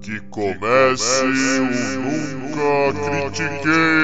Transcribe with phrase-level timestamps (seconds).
[0.00, 4.00] Que comece o Nunca Critiquei!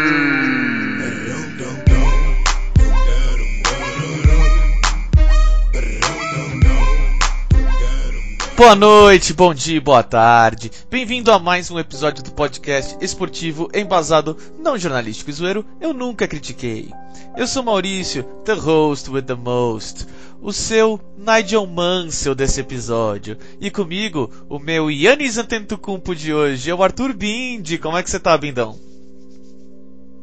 [8.57, 10.71] Boa noite, bom dia, boa tarde.
[10.91, 15.63] Bem-vindo a mais um episódio do podcast esportivo embasado não jornalístico e zoeiro.
[15.79, 16.89] Eu nunca critiquei.
[17.37, 20.07] Eu sou Maurício, the host with the most,
[20.41, 23.37] o seu Nigel Mansell desse episódio.
[23.61, 27.77] E comigo, o meu Yannis Antetokounmpo de hoje, é o Arthur Bindi.
[27.77, 28.75] Como é que você tá, Bindão?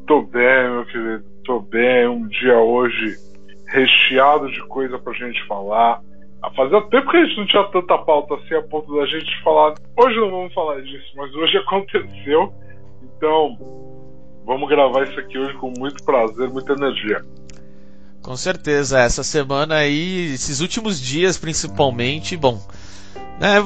[0.08, 2.08] Tô bem, meu querido, tô bem.
[2.08, 3.16] Um dia hoje
[3.68, 6.02] recheado de coisa pra gente falar
[6.52, 9.76] Fazia tempo que a gente não tinha tanta pauta assim a ponto da gente falar.
[9.98, 12.54] Hoje não vamos falar disso, mas hoje aconteceu.
[13.02, 13.58] Então,
[14.46, 17.22] vamos gravar isso aqui hoje com muito prazer, muita energia.
[18.22, 22.58] Com certeza, essa semana aí, esses últimos dias principalmente, bom,
[23.40, 23.58] né,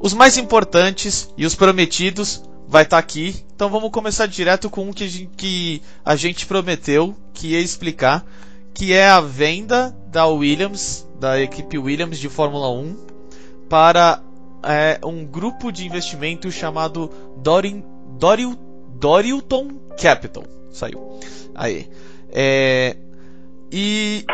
[0.00, 3.44] os mais importantes e os prometidos vai estar tá aqui.
[3.54, 7.60] Então vamos começar direto com um que a, gente, que a gente prometeu que ia
[7.60, 8.24] explicar,
[8.72, 12.96] que é a venda da Williams da equipe Williams de Fórmula 1
[13.68, 14.22] para
[14.62, 17.82] é, um grupo de investimento chamado Dorin,
[18.16, 18.56] Doril,
[18.94, 19.70] Dorilton
[20.00, 20.44] Capital.
[20.72, 21.18] Saiu.
[21.52, 21.90] Aí.
[22.30, 22.96] É,
[23.72, 24.24] e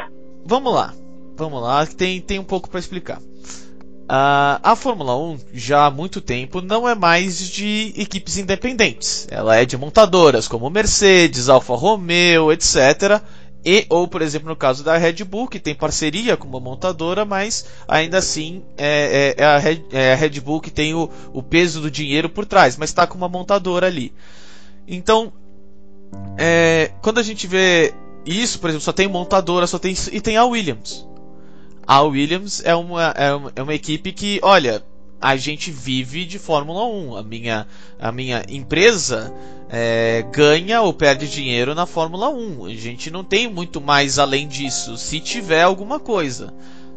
[0.44, 0.94] vamos lá.
[1.34, 3.18] Vamos lá, tem, tem um pouco para explicar.
[3.18, 9.26] Uh, a Fórmula 1 já há muito tempo não é mais de equipes independentes.
[9.30, 13.22] Ela é de montadoras como Mercedes, Alfa Romeo, etc.
[13.64, 17.25] E, ou, por exemplo, no caso da Red Bull, que tem parceria com uma montadora,
[17.27, 21.11] mas ainda assim é, é, é, a, Red, é a, Red, Bull que tem o,
[21.33, 24.14] o, peso do dinheiro por trás, mas está com uma montadora ali.
[24.88, 25.31] Então,
[26.38, 27.92] é, quando a gente vê
[28.25, 31.06] isso, por exemplo, só tem montadora, só tem e tem a Williams.
[31.86, 34.83] A Williams é uma, é uma, é uma equipe que, olha,
[35.20, 37.16] a gente vive de Fórmula 1.
[37.16, 37.66] A minha,
[37.98, 39.32] a minha empresa
[39.69, 42.66] é, ganha ou perde dinheiro na Fórmula 1.
[42.66, 46.54] A gente não tem muito mais além disso, se tiver alguma coisa,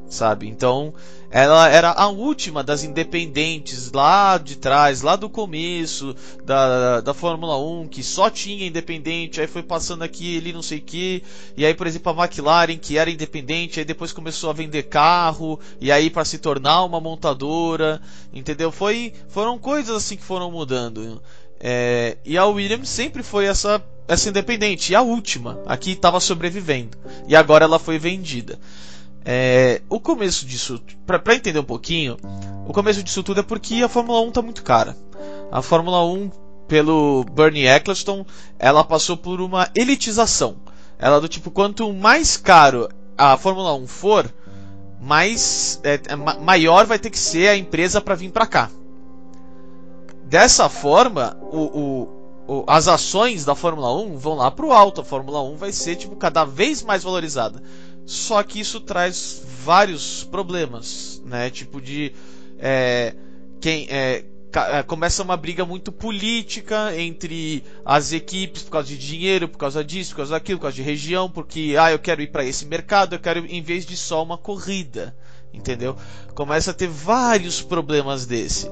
[0.07, 0.47] sabe?
[0.47, 0.93] Então,
[1.33, 7.57] ela era a última das independentes lá de trás, lá do começo da, da Fórmula
[7.57, 11.23] 1, que só tinha independente, aí foi passando aqui ali não sei o que,
[11.57, 15.59] e aí por exemplo a McLaren que era independente, aí depois começou a vender carro,
[15.81, 17.99] e aí para se tornar uma montadora,
[18.31, 18.71] entendeu?
[18.71, 21.19] Foi, foram coisas assim que foram mudando.
[21.59, 26.95] É, e a Williams sempre foi essa essa independente, e a última, aqui estava sobrevivendo,
[27.27, 28.59] e agora ela foi vendida.
[29.25, 32.17] É, o começo disso, para entender um pouquinho,
[32.67, 34.97] o começo disso tudo é porque a Fórmula 1 tá muito cara.
[35.51, 36.29] A Fórmula 1,
[36.67, 38.25] pelo Bernie Eccleston,
[38.59, 40.57] ela passou por uma elitização.
[40.99, 44.33] Ela do tipo, quanto mais caro a Fórmula 1 for,
[44.99, 48.69] mais é, é maior vai ter que ser a empresa para vir para cá.
[50.23, 52.09] Dessa forma, o, o,
[52.47, 55.01] o, as ações da Fórmula 1 vão lá pro alto.
[55.01, 57.61] A Fórmula 1 vai ser tipo cada vez mais valorizada.
[58.05, 61.49] Só que isso traz vários problemas, né?
[61.49, 62.13] Tipo de
[62.59, 63.15] é,
[63.61, 69.47] quem é, é, começa uma briga muito política entre as equipes por causa de dinheiro,
[69.47, 72.27] por causa disso, por causa daquilo, por causa de região, porque ah, eu quero ir
[72.27, 75.15] para esse mercado, eu quero em vez de só uma corrida,
[75.53, 75.95] entendeu?
[76.35, 78.69] Começa a ter vários problemas desse.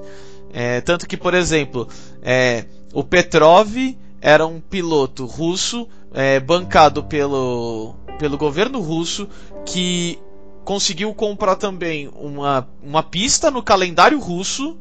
[0.53, 1.87] É, tanto que, por exemplo,
[2.21, 3.75] é, o Petrov
[4.19, 9.27] era um piloto russo é, bancado pelo pelo governo russo
[9.65, 10.19] que
[10.63, 14.77] conseguiu comprar também uma, uma pista no calendário russo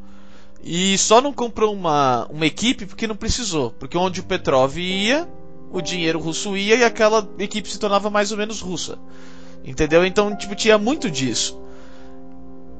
[0.63, 3.71] e só não comprou uma, uma equipe porque não precisou.
[3.71, 5.27] Porque onde o Petrov ia,
[5.73, 8.99] o dinheiro russo ia e aquela equipe se tornava mais ou menos russa.
[9.65, 10.05] Entendeu?
[10.05, 11.59] Então, tipo, tinha muito disso.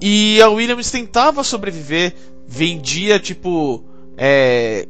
[0.01, 2.15] E a Williams tentava sobreviver,
[2.47, 3.85] vendia, tipo,
[4.17, 4.87] é,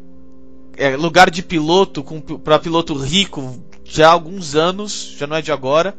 [0.81, 2.03] é, lugar de piloto
[2.43, 5.95] para piloto rico já há alguns anos, já não é de agora.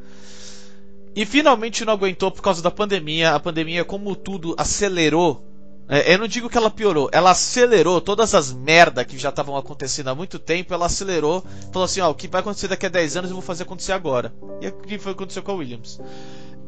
[1.16, 3.36] E finalmente não aguentou por causa da pandemia.
[3.36, 5.46] A pandemia, como tudo, acelerou.
[5.88, 9.56] É, eu não digo que ela piorou, ela acelerou todas as merda que já estavam
[9.56, 10.74] acontecendo há muito tempo.
[10.74, 13.44] Ela acelerou, falou assim: ó, o que vai acontecer daqui a 10 anos eu vou
[13.44, 14.34] fazer acontecer agora.
[14.62, 16.00] E o que foi acontecer com a Williams.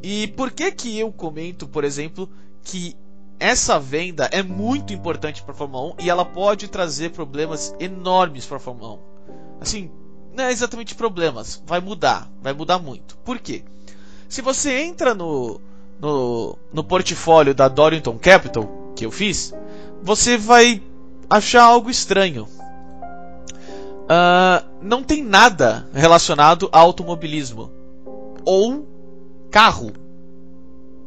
[0.04, 2.30] E por que que eu comento, por exemplo,
[2.62, 2.96] que
[3.44, 8.46] essa venda é muito importante para a Fórmula 1 e ela pode trazer problemas enormes
[8.46, 9.00] para a Fórmula 1.
[9.60, 9.92] Assim,
[10.34, 13.18] não é exatamente problemas, vai mudar, vai mudar muito.
[13.18, 13.66] Por quê?
[14.30, 15.60] Se você entra no,
[16.00, 19.54] no, no portfólio da Dorrington Capital, que eu fiz,
[20.02, 20.82] você vai
[21.30, 22.48] achar algo estranho.
[24.04, 27.70] Uh, não tem nada relacionado a automobilismo
[28.46, 28.88] ou
[29.52, 29.92] carro.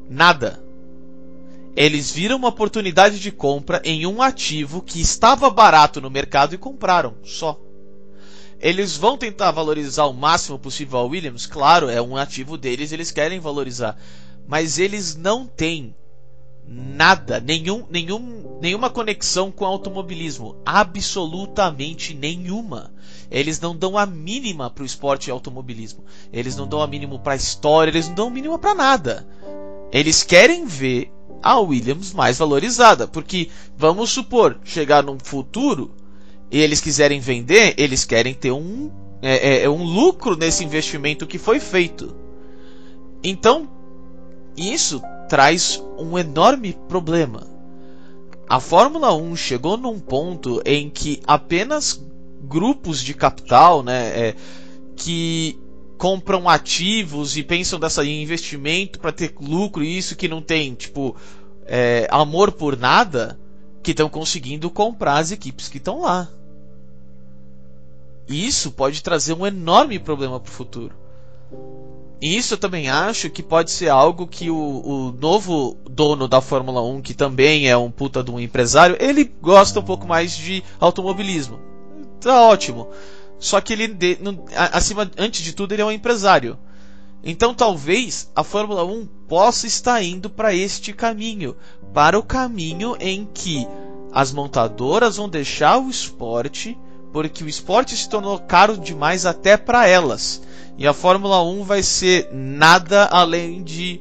[0.06, 0.65] Nada.
[1.76, 6.58] Eles viram uma oportunidade de compra em um ativo que estava barato no mercado e
[6.58, 7.60] compraram, só.
[8.58, 13.10] Eles vão tentar valorizar o máximo possível a Williams, claro, é um ativo deles, eles
[13.10, 13.98] querem valorizar.
[14.48, 15.94] Mas eles não têm
[16.66, 20.56] nada, nenhum, nenhum, nenhuma conexão com automobilismo.
[20.64, 22.90] Absolutamente nenhuma.
[23.30, 26.04] Eles não dão a mínima para o esporte e automobilismo.
[26.32, 29.28] Eles não dão a mínima para a história, eles não dão a mínima para nada.
[29.92, 31.12] Eles querem ver
[31.46, 35.92] a Williams mais valorizada, porque vamos supor, chegar num futuro
[36.50, 38.90] e eles quiserem vender, eles querem ter um,
[39.22, 42.16] é, é, é, um lucro nesse investimento que foi feito.
[43.22, 43.68] Então,
[44.56, 47.46] isso traz um enorme problema.
[48.48, 52.00] A Fórmula 1 chegou num ponto em que apenas
[52.42, 54.34] grupos de capital, né, é,
[54.96, 55.56] que
[55.96, 60.74] compram ativos e pensam dessa em investimento para ter lucro e isso que não tem
[60.74, 61.16] tipo
[61.66, 63.38] é, amor por nada,
[63.82, 66.28] que estão conseguindo comprar as equipes que estão lá.
[68.28, 70.94] Isso pode trazer um enorme problema para o futuro.
[72.20, 76.82] Isso eu também acho que pode ser algo que o, o, não dono da Fórmula
[76.82, 80.64] 1, que também é um puta de um empresário, ele gosta um pouco mais de
[80.80, 81.60] automobilismo.
[82.20, 82.88] Tá ótimo.
[83.38, 83.96] Só que ele,
[84.72, 86.58] acima, antes de tudo, ele é um empresário.
[87.22, 91.56] Então talvez a Fórmula 1 possa estar indo para este caminho,
[91.92, 93.66] para o caminho em que
[94.12, 96.78] as montadoras vão deixar o esporte,
[97.12, 100.40] porque o esporte se tornou caro demais até para elas.
[100.78, 104.00] E a Fórmula 1 vai ser nada além de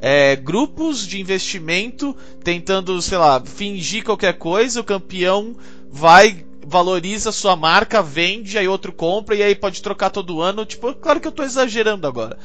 [0.00, 4.80] é, grupos de investimento tentando, sei lá, fingir qualquer coisa.
[4.80, 5.54] O campeão
[5.90, 10.64] vai valoriza sua marca, vende, aí outro compra e aí pode trocar todo ano.
[10.64, 12.38] Tipo, claro que eu estou exagerando agora.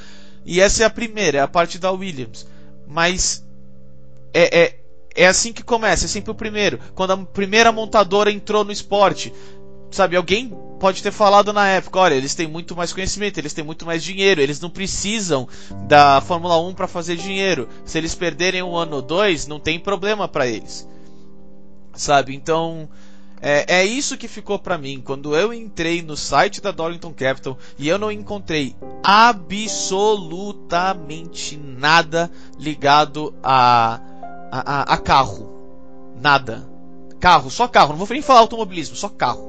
[0.45, 2.47] E essa é a primeira, é a parte da Williams.
[2.87, 3.45] Mas
[4.33, 4.79] é, é,
[5.15, 6.79] é assim que começa, é sempre o primeiro.
[6.95, 9.33] Quando a primeira montadora entrou no esporte,
[9.91, 13.63] sabe, alguém pode ter falado na época, olha, eles têm muito mais conhecimento, eles têm
[13.63, 15.47] muito mais dinheiro, eles não precisam
[15.87, 17.67] da Fórmula 1 para fazer dinheiro.
[17.83, 20.87] Se eles perderem um ano ou dois, não tem problema para eles.
[21.93, 22.33] Sabe?
[22.33, 22.87] Então,
[23.41, 27.57] é, é isso que ficou para mim quando eu entrei no site da Darlington Capital
[27.77, 34.01] e eu não encontrei absolutamente nada ligado a,
[34.51, 35.57] a, a, carro.
[36.21, 36.67] Nada.
[37.19, 37.91] Carro, só carro.
[37.91, 39.47] Não vou nem falar automobilismo, só carro.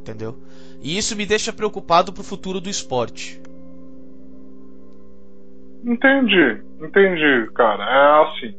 [0.00, 0.36] Entendeu?
[0.82, 3.40] E isso me deixa preocupado pro futuro do esporte.
[5.84, 7.84] Entendi, entendi, cara.
[7.84, 8.56] É assim.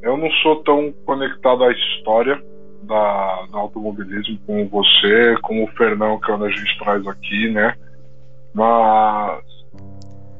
[0.00, 2.40] Eu não sou tão conectado à história
[2.88, 7.50] da, do automobilismo como você, como o Fernão, que é onde a gente traz aqui,
[7.50, 7.74] né?
[8.54, 9.44] Mas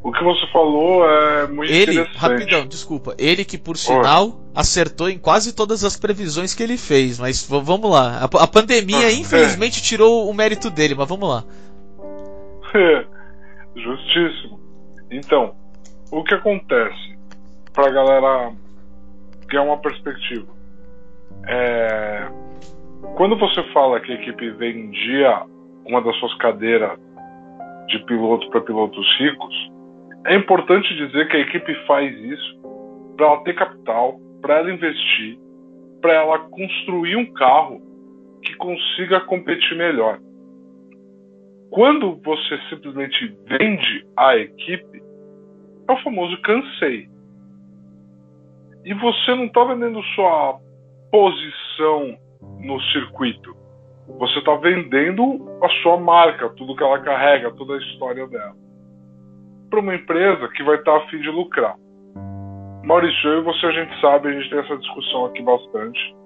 [0.02, 2.18] o que você falou é muito ele, interessante.
[2.18, 3.14] Rapidão, desculpa.
[3.18, 4.34] Ele que, por sinal, Oi.
[4.54, 7.18] acertou em quase todas as previsões que ele fez.
[7.18, 8.18] Mas vamos lá.
[8.18, 9.82] A, a pandemia, ah, infelizmente, é.
[9.82, 11.44] tirou o mérito dele, mas vamos lá.
[13.76, 14.58] Justíssimo.
[15.10, 15.54] Então,
[16.10, 17.18] o que acontece?
[17.72, 18.52] Pra galera
[19.46, 20.57] ganhar uma perspectiva.
[21.46, 22.28] É,
[23.16, 25.42] quando você fala que a equipe vendia
[25.86, 26.98] uma das suas cadeiras
[27.86, 29.70] de piloto para pilotos ricos,
[30.26, 32.60] é importante dizer que a equipe faz isso
[33.16, 35.38] para ela ter capital, para ela investir,
[36.00, 37.80] para ela construir um carro
[38.42, 40.18] que consiga competir melhor.
[41.70, 45.02] Quando você simplesmente vende a equipe,
[45.88, 47.08] é o famoso cansei.
[48.84, 50.60] E você não está vendendo só
[51.10, 52.18] posição
[52.60, 53.56] no circuito.
[54.18, 58.54] Você está vendendo a sua marca, tudo que ela carrega, toda a história dela,
[59.68, 61.76] para uma empresa que vai estar tá a fim de lucrar.
[62.84, 66.16] Maurício, eu e você a gente sabe, a gente tem essa discussão aqui bastante.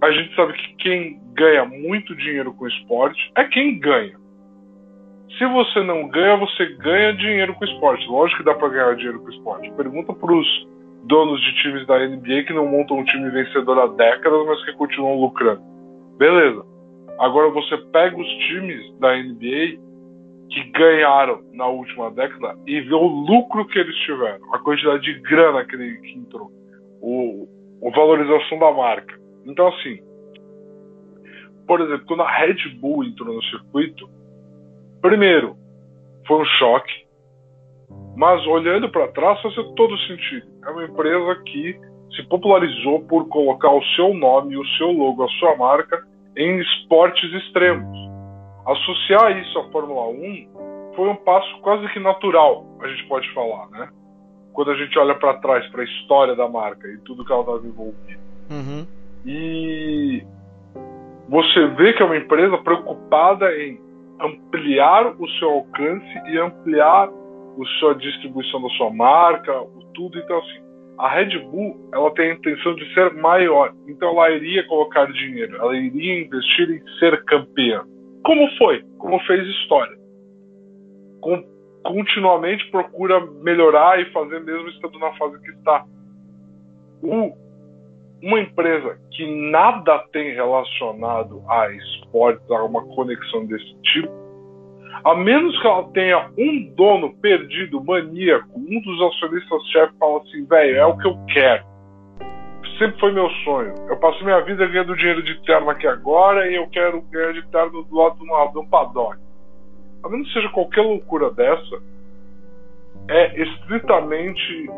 [0.00, 4.16] A gente sabe que quem ganha muito dinheiro com esporte é quem ganha.
[5.36, 8.06] Se você não ganha, você ganha dinheiro com esporte.
[8.06, 9.70] Lógico que dá para ganhar dinheiro com esporte.
[9.72, 10.68] Pergunta para os
[11.04, 14.72] donos de times da NBA que não montam um time vencedor há décadas, mas que
[14.74, 15.62] continuam lucrando.
[16.18, 16.64] Beleza.
[17.18, 19.78] Agora você pega os times da NBA
[20.50, 25.20] que ganharam na última década e vê o lucro que eles tiveram, a quantidade de
[25.20, 26.50] grana que, ele, que entrou,
[27.00, 27.46] o,
[27.84, 29.18] a valorização da marca.
[29.44, 30.00] Então, assim,
[31.66, 34.08] por exemplo, quando a Red Bull entrou no circuito,
[35.02, 35.54] primeiro,
[36.26, 37.06] foi um choque,
[38.18, 40.44] mas olhando para trás faz todo sentido.
[40.66, 41.78] É uma empresa que
[42.16, 46.04] se popularizou por colocar o seu nome, o seu logo, a sua marca
[46.36, 47.96] em esportes extremos.
[48.66, 53.68] Associar isso à Fórmula 1 foi um passo quase que natural, a gente pode falar,
[53.70, 53.88] né?
[54.52, 57.42] quando a gente olha para trás, para a história da marca e tudo que ela
[57.42, 58.20] estava envolvida.
[58.50, 58.84] Uhum.
[59.24, 60.24] E
[61.28, 63.78] você vê que é uma empresa preocupada em
[64.20, 67.08] ampliar o seu alcance e ampliar
[67.62, 70.18] a sua distribuição da sua marca, o tudo.
[70.18, 74.66] Então, assim, a Red Bull ela tem a intenção de ser maior, então ela iria
[74.66, 77.84] colocar dinheiro, ela iria investir em ser campeã.
[78.24, 78.84] Como foi?
[78.98, 79.96] Como fez história.
[81.20, 81.44] Com,
[81.84, 85.84] continuamente procura melhorar e fazer mesmo estando na fase que está.
[87.02, 87.32] O,
[88.20, 94.27] uma empresa que nada tem relacionado a esportes, a uma conexão desse tipo,
[95.04, 100.76] a menos que ela tenha um dono perdido, maníaco, um dos acionistas-chefe fala assim, velho,
[100.76, 101.64] é o que eu quero.
[102.78, 103.74] Sempre foi meu sonho.
[103.88, 107.46] Eu passo minha vida ganhando dinheiro de terno aqui agora e eu quero ganhar de
[107.48, 108.18] terno do lado
[108.52, 109.16] de um paddock.
[110.04, 111.82] A menos que seja qualquer loucura dessa,
[113.08, 114.70] é estritamente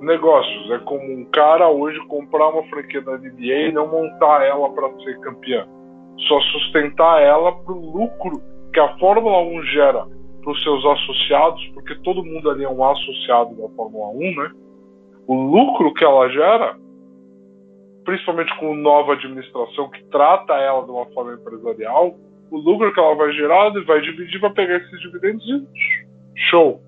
[0.00, 0.70] negócios.
[0.70, 4.90] É como um cara hoje comprar uma franquia da NBA e não montar ela para
[5.00, 5.66] ser campeã.
[6.28, 8.40] Só sustentar ela pro lucro
[8.72, 10.06] que a Fórmula 1 gera
[10.42, 14.50] para os seus associados, porque todo mundo ali é um associado da Fórmula 1, né?
[15.26, 16.76] O lucro que ela gera,
[18.04, 22.16] principalmente com nova administração que trata ela de uma forma empresarial,
[22.50, 26.80] o lucro que ela vai gerar, vai dividir, vai pegar esses dividendos e show.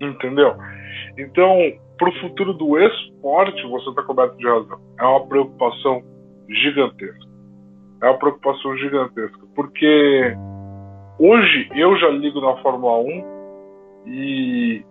[0.00, 0.56] Entendeu?
[1.16, 1.56] Então,
[1.96, 4.80] para o futuro do esporte, você está coberto de razão.
[4.98, 6.02] É uma preocupação
[6.48, 7.30] gigantesca
[8.02, 9.39] é uma preocupação gigantesca.
[9.54, 10.36] Porque
[11.18, 14.84] hoje eu já ligo na Fórmula 1 e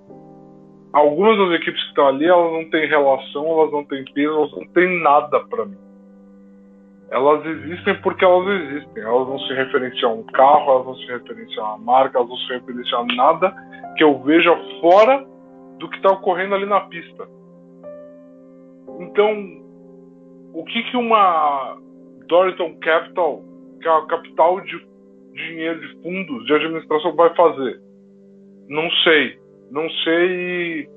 [0.94, 4.52] algumas das equipes que estão ali, elas não têm relação, elas não têm peso, elas
[4.52, 5.78] não têm nada para mim.
[7.12, 9.04] Elas existem porque elas existem.
[9.04, 12.30] Elas não se referenciam a um carro, elas não se referenciam a uma marca, elas
[12.30, 13.56] não se referenciam a nada
[13.98, 15.26] que eu veja fora
[15.80, 17.28] do que está ocorrendo ali na pista.
[19.00, 19.60] Então,
[20.54, 21.78] o que, que uma
[22.28, 23.42] Doriton Capital,
[23.80, 24.90] que a capital de
[25.34, 27.80] dinheiro de fundos de administração, vai fazer?
[28.68, 29.40] Não sei.
[29.72, 30.88] Não sei.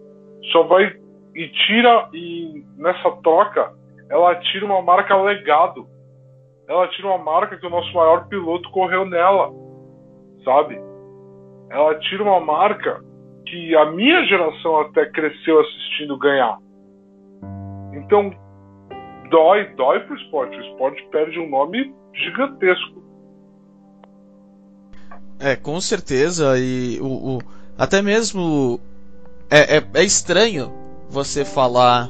[0.52, 0.96] Só vai
[1.34, 3.72] e tira e nessa troca
[4.10, 5.86] ela tira uma marca legado.
[6.68, 9.50] Ela tira uma marca que o nosso maior piloto correu nela,
[10.44, 10.78] sabe?
[11.70, 13.00] Ela tira uma marca
[13.46, 16.58] que a minha geração até cresceu assistindo ganhar.
[17.94, 18.30] Então,
[19.30, 20.56] dói, dói pro esporte.
[20.56, 23.02] O esporte perde um nome gigantesco.
[25.38, 26.58] É, com certeza.
[26.58, 27.38] E o, o
[27.76, 28.80] até mesmo
[29.50, 30.72] é, é, é, estranho
[31.08, 32.08] você falar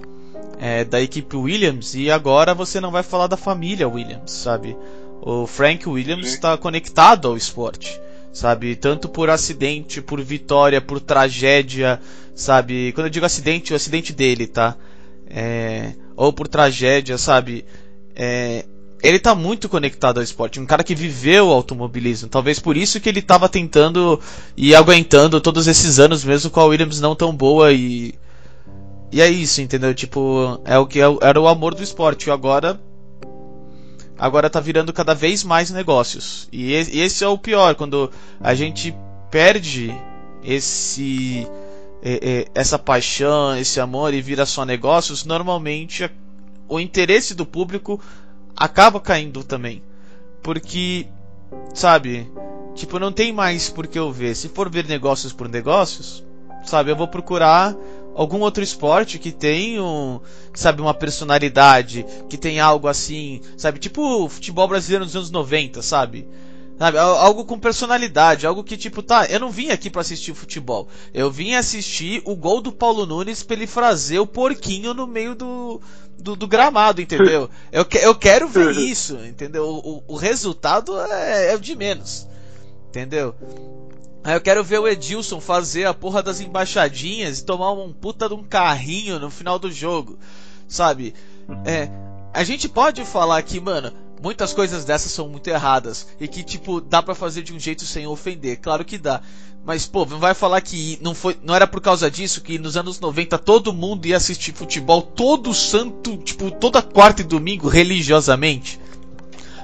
[0.61, 4.77] é, da equipe Williams e agora você não vai falar da família Williams, sabe?
[5.21, 8.01] O Frank Williams está conectado ao esporte,
[8.33, 8.77] sabe?
[8.77, 12.01] Tanto por acidente, por vitória, por tragédia,
[12.35, 12.93] sabe?
[12.93, 14.77] Quando eu digo acidente, o acidente dele, tá?
[15.27, 17.65] É, ou por tragédia, sabe?
[18.15, 18.65] É,
[19.03, 22.29] ele tá muito conectado ao esporte, um cara que viveu o automobilismo.
[22.29, 24.21] Talvez por isso que ele estava tentando
[24.57, 28.15] e aguentando todos esses anos, mesmo com a Williams não tão boa e.
[29.11, 29.93] E é isso, entendeu?
[29.93, 32.29] Tipo, é o que é era o amor do esporte.
[32.29, 32.81] E agora.
[34.17, 36.49] Agora tá virando cada vez mais negócios.
[36.53, 38.09] E esse é o pior, quando
[38.41, 38.95] a gente
[39.31, 39.93] perde
[40.45, 41.47] esse
[42.55, 46.09] essa paixão, esse amor e vira só negócios, normalmente
[46.69, 48.01] o interesse do público
[48.57, 49.83] acaba caindo também.
[50.43, 51.07] Porque,
[51.75, 52.31] sabe,
[52.75, 54.35] tipo, não tem mais por que eu ver.
[54.35, 56.25] Se for ver negócios por negócios,
[56.65, 57.77] sabe, eu vou procurar
[58.15, 60.21] algum outro esporte que tem um,
[60.55, 66.29] sabe, uma personalidade, que tem algo assim, sabe, tipo futebol brasileiro nos anos 90, sabe?
[66.79, 70.89] Sabe, algo com personalidade, algo que tipo, tá, eu não vim aqui para assistir futebol.
[71.15, 75.35] Eu vim assistir o gol do Paulo Nunes pra ele fazer o porquinho no meio
[75.35, 75.81] do,
[76.19, 77.51] do, do gramado, entendeu?
[77.73, 79.65] Eu, eu quero ver isso, entendeu?
[79.69, 82.29] O, o resultado é, é o de menos,
[82.89, 83.35] entendeu?
[84.25, 88.29] Aí eu quero ver o Edilson fazer a porra das embaixadinhas e tomar um puta
[88.29, 90.17] de um carrinho no final do jogo,
[90.69, 91.13] sabe?
[91.65, 91.89] É,
[92.33, 96.81] a gente pode falar que, mano, muitas coisas dessas são muito erradas e que tipo
[96.81, 99.21] dá para fazer de um jeito sem ofender, claro que dá.
[99.65, 102.77] Mas pô, não vai falar que não foi, não era por causa disso que nos
[102.77, 108.81] anos 90 todo mundo ia assistir futebol todo santo, tipo, toda quarta e domingo religiosamente.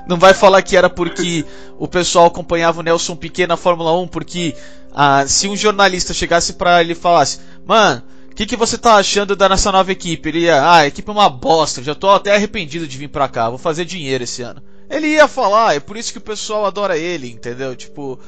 [0.06, 1.44] Não vai falar que era porque
[1.78, 4.56] o pessoal acompanhava o Nelson Piquet na Fórmula 1 porque
[4.94, 8.02] ah, se um jornalista chegasse para ele e falasse: "Mano,
[8.38, 10.28] que, que você tá achando da nossa nova equipe?
[10.28, 13.28] Ele ia, ah, a equipe é uma bosta, já tô até arrependido de vir pra
[13.28, 14.62] cá, vou fazer dinheiro esse ano.
[14.88, 17.74] Ele ia falar, é por isso que o pessoal adora ele, entendeu?
[17.74, 18.20] Tipo.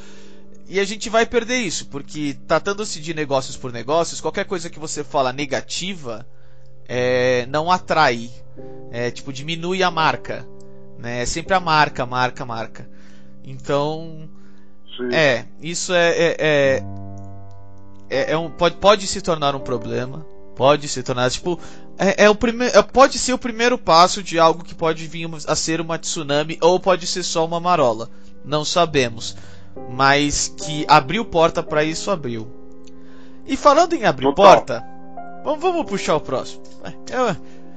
[0.69, 4.81] e a gente vai perder isso, porque tratando-se de negócios por negócios, qualquer coisa que
[4.81, 6.27] você fala negativa
[6.89, 8.31] é, não atrai.
[8.91, 10.45] É, tipo, diminui a marca.
[10.99, 11.23] Né?
[11.23, 12.91] É sempre a marca, marca, marca.
[13.45, 14.29] Então.
[14.97, 15.15] Sim.
[15.15, 16.35] É, isso é.
[16.37, 16.83] é,
[18.11, 20.27] é, é, um, pode, pode se tornar um problema.
[20.57, 21.31] Pode se tornar.
[21.31, 21.59] Tipo,
[21.99, 25.29] é, é o primeiro, é, pode ser o primeiro passo de algo que pode vir
[25.47, 28.11] a ser uma tsunami ou pode ser só uma marola.
[28.45, 29.37] Não sabemos
[29.89, 32.49] mas que abriu porta para isso, abriu.
[33.47, 34.45] E falando em abrir Total.
[34.45, 34.85] porta,
[35.45, 36.63] vamos, vamos puxar o próximo.
[36.85, 37.37] É,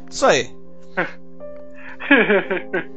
[0.10, 0.50] isso aí.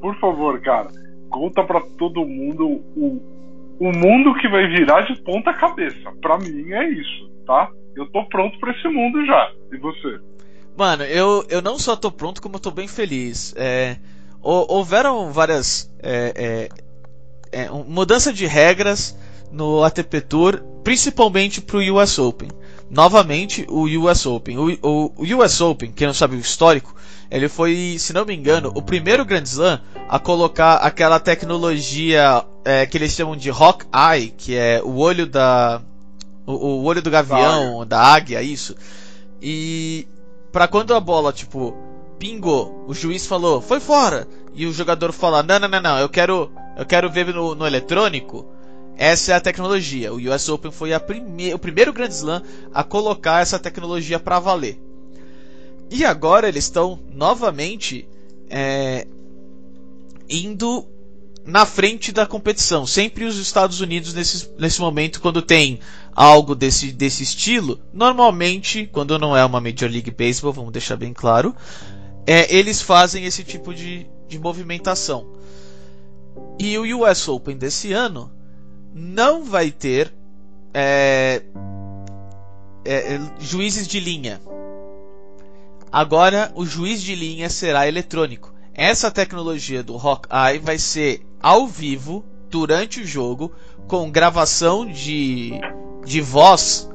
[0.00, 0.90] Por favor, cara,
[1.30, 3.22] conta pra todo mundo o,
[3.78, 6.10] o mundo que vai virar de ponta cabeça.
[6.20, 7.68] Pra mim é isso, tá?
[7.96, 9.50] Eu tô pronto pra esse mundo já.
[9.72, 10.18] E você?
[10.76, 13.54] Mano, eu, eu não só tô pronto, como eu tô bem feliz.
[13.56, 13.96] É,
[14.42, 16.68] hou- houveram várias é,
[17.52, 19.16] é, é, mudança de regras
[19.52, 22.48] no ATP Tour, principalmente pro US Open.
[22.90, 24.58] Novamente, o US Open.
[24.58, 26.94] O, o, o US Open, quem não sabe o histórico,
[27.30, 32.86] ele foi, se não me engano, o primeiro Grand Slam a colocar aquela tecnologia é,
[32.86, 35.82] que eles chamam de Hawk Eye, que é o olho da.
[36.46, 38.76] O, o olho do gavião, da águia, isso.
[39.40, 40.06] E
[40.52, 41.74] pra quando a bola, tipo,
[42.18, 44.28] pingou, o juiz falou, foi fora.
[44.54, 47.66] E o jogador fala, não, não, não, não, eu quero, eu quero ver no, no
[47.66, 48.46] eletrônico.
[48.96, 50.12] Essa é a tecnologia.
[50.12, 54.80] O US Open foi prime o primeiro Grand Slam a colocar essa tecnologia pra valer.
[55.90, 58.08] E agora eles estão novamente
[58.48, 59.06] é,
[60.28, 60.86] indo
[61.44, 62.86] na frente da competição.
[62.86, 65.78] Sempre os Estados Unidos nesse, nesse momento, quando tem
[66.14, 71.12] algo desse, desse estilo, normalmente, quando não é uma Major League Baseball, vamos deixar bem
[71.12, 71.54] claro,
[72.26, 75.26] é, eles fazem esse tipo de, de movimentação.
[76.58, 78.30] E o US Open desse ano
[78.94, 80.14] não vai ter
[80.72, 81.42] é,
[82.84, 84.40] é, juízes de linha.
[85.90, 88.54] Agora o juiz de linha será eletrônico.
[88.72, 93.52] Essa tecnologia do Hawkeye vai ser ao vivo durante o jogo
[93.88, 95.52] com gravação de,
[96.04, 96.88] de voz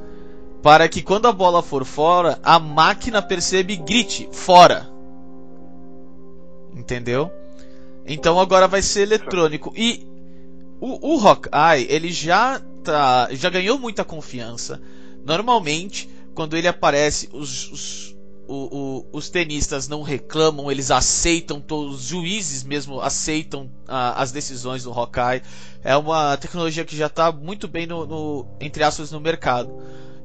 [0.62, 4.88] para que quando a bola for fora a máquina perceba e grite fora.
[6.74, 7.30] Entendeu?
[8.06, 10.09] Então agora vai ser eletrônico e
[10.80, 14.80] o, o Hawkeye ele já tá, já ganhou muita confiança.
[15.24, 18.10] Normalmente quando ele aparece os, os
[18.50, 24.82] o, o, os tenistas não reclamam, eles aceitam, os juízes mesmo aceitam ah, as decisões
[24.82, 25.42] do Hawkeye.
[25.84, 29.72] É uma tecnologia que já está muito bem no, no, entre aspas, no mercado.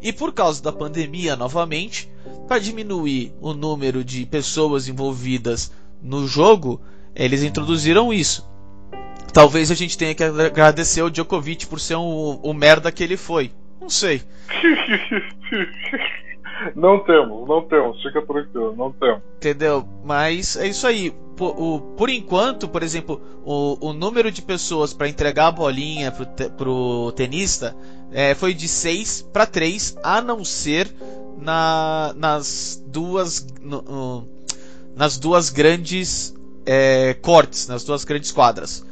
[0.02, 2.10] E por causa da pandemia, novamente,
[2.48, 6.82] para diminuir o número de pessoas envolvidas no jogo,
[7.14, 8.44] eles introduziram isso.
[9.36, 13.18] Talvez a gente tenha que agradecer ao Djokovic por ser um, o merda que ele
[13.18, 13.52] foi.
[13.82, 14.22] Não sei.
[16.74, 19.22] Não temos, não temos, fica tranquilo, não temos.
[19.36, 19.86] Entendeu?
[20.06, 21.12] Mas é isso aí.
[21.36, 26.14] Por, o, por enquanto, por exemplo, o, o número de pessoas para entregar a bolinha
[26.14, 27.76] pro, te, pro tenista
[28.14, 30.90] é, foi de 6 para 3, a não ser
[31.38, 33.46] na, nas duas.
[33.62, 34.30] No, no,
[34.96, 36.34] nas duas grandes
[36.66, 38.85] é, cortes, nas duas grandes quadras.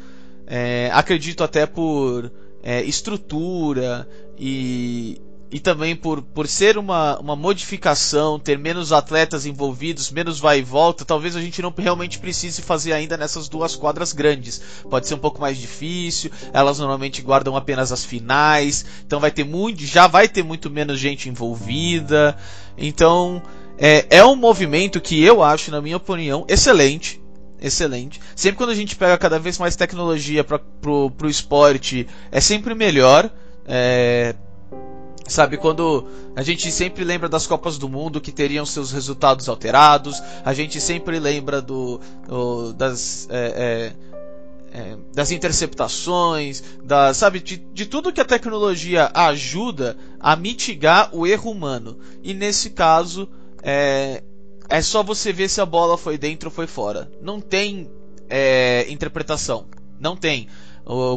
[0.45, 5.21] É, acredito até por é, estrutura e
[5.53, 10.63] e também por, por ser uma, uma modificação, ter menos atletas envolvidos, menos vai e
[10.63, 14.60] volta, talvez a gente não realmente precise fazer ainda nessas duas quadras grandes.
[14.89, 19.43] Pode ser um pouco mais difícil, elas normalmente guardam apenas as finais, então vai ter
[19.43, 22.36] muito, já vai ter muito menos gente envolvida.
[22.75, 23.39] Então
[23.77, 27.21] é, é um movimento que eu acho, na minha opinião, excelente.
[27.63, 28.19] Excelente.
[28.36, 32.76] Sempre quando a gente pega cada vez mais tecnologia para pro, pro esporte, é sempre
[32.76, 33.32] melhor.
[33.65, 34.36] É,
[35.26, 40.21] Sabe, quando a gente sempre lembra das Copas do Mundo que teriam seus resultados alterados,
[40.43, 43.93] a gente sempre lembra do, do das, é,
[44.73, 51.10] é, é, das interceptações, da, sabe, de, de tudo que a tecnologia ajuda a mitigar
[51.13, 51.97] o erro humano.
[52.21, 53.30] E nesse caso,
[53.63, 54.21] é,
[54.69, 57.12] é só você ver se a bola foi dentro ou foi fora.
[57.21, 57.89] Não tem
[58.30, 59.65] é, interpretação.
[59.99, 60.47] Não tem.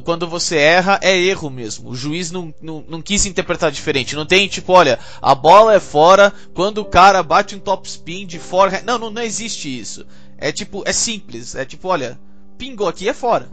[0.05, 1.91] Quando você erra, é erro mesmo.
[1.91, 4.15] O juiz não, não, não, quis interpretar diferente.
[4.15, 8.27] Não tem tipo, olha, a bola é fora quando o cara bate um top spin
[8.27, 8.81] de fora.
[8.87, 10.07] Não, não, não existe isso.
[10.39, 11.57] É tipo, é simples.
[11.57, 12.19] É tipo, olha,
[12.57, 13.49] pingou aqui é fora.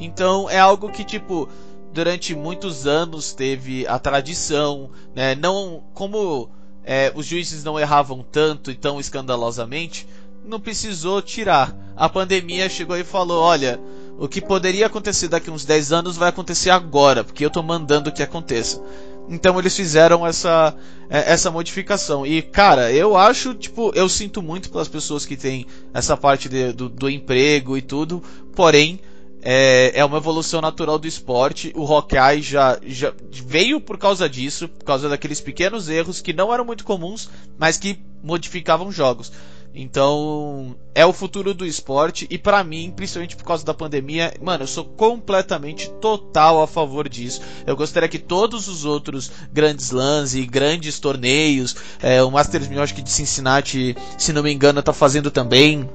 [0.00, 1.48] Então é algo que, tipo,
[1.92, 5.36] durante muitos anos teve a tradição, né?
[5.36, 5.84] Não.
[5.94, 6.50] Como
[6.84, 10.06] é, os juízes não erravam tanto e tão escandalosamente,
[10.44, 11.74] não precisou tirar.
[11.96, 13.80] A pandemia chegou e falou: olha
[14.18, 18.12] o que poderia acontecer daqui uns 10 anos vai acontecer agora, porque eu tô mandando
[18.12, 18.80] que aconteça.
[19.28, 20.74] Então eles fizeram essa,
[21.08, 22.26] é, essa modificação.
[22.26, 26.72] E, cara, eu acho, tipo, eu sinto muito pelas pessoas que têm essa parte de,
[26.72, 28.22] do, do emprego e tudo,
[28.54, 29.00] porém,
[29.44, 31.72] é, é uma evolução natural do esporte.
[31.76, 36.52] O Hawkeye já, já veio por causa disso, por causa daqueles pequenos erros que não
[36.52, 37.28] eram muito comuns,
[37.58, 39.30] mas que modificavam jogos.
[39.76, 44.62] Então, é o futuro do esporte e para mim, principalmente por causa da pandemia, mano,
[44.62, 47.40] eu sou completamente total a favor disso.
[47.66, 53.02] Eu gostaria que todos os outros grandes lãs e grandes torneios, é, o Masters que
[53.02, 55.90] de Cincinnati, se não me engano, tá fazendo também.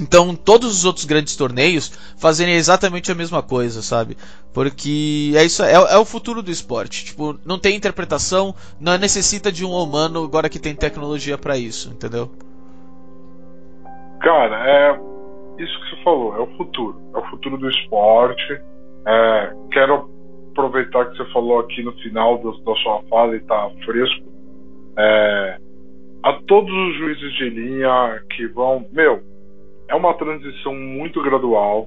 [0.00, 4.16] Então, todos os outros grandes torneios fazerem exatamente a mesma coisa, sabe?
[4.52, 7.04] Porque é isso, é, é, o futuro do esporte.
[7.04, 11.90] Tipo, não tem interpretação, não necessita de um humano agora que tem tecnologia para isso,
[11.90, 12.30] entendeu?
[14.20, 15.00] Cara, é
[15.62, 17.00] isso que você falou, é o futuro.
[17.14, 18.60] É o futuro do esporte.
[19.06, 20.10] É, quero
[20.50, 24.24] aproveitar que você falou aqui no final da, da sua fala e tá fresco.
[24.96, 25.58] É,
[26.22, 28.86] a todos os juízes de linha que vão.
[28.92, 29.22] Meu,
[29.92, 31.86] é uma transição muito gradual.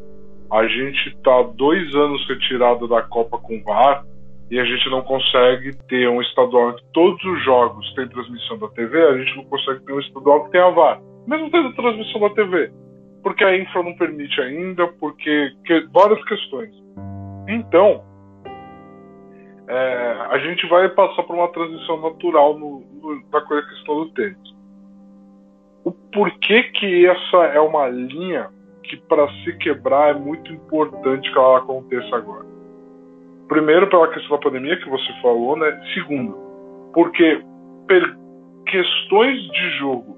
[0.52, 4.06] A gente está dois anos retirado da Copa com VAR
[4.50, 8.68] e a gente não consegue ter um estadual que todos os jogos têm transmissão da
[8.70, 12.30] TV, a gente não consegue ter um estadual que tenha VAR mesmo tendo transmissão da
[12.32, 12.72] TV,
[13.24, 16.72] porque a infra não permite ainda, porque que, várias questões.
[17.48, 18.04] Então,
[19.68, 24.55] é, a gente vai passar por uma transição natural no, no, na questão do tênis.
[25.86, 28.50] O porquê que essa é uma linha
[28.84, 32.46] que para se quebrar é muito importante que ela aconteça agora.
[33.48, 35.80] Primeiro, pela questão da pandemia que você falou, né?
[35.94, 36.36] Segundo,
[36.92, 37.40] porque
[38.68, 40.18] questões de jogo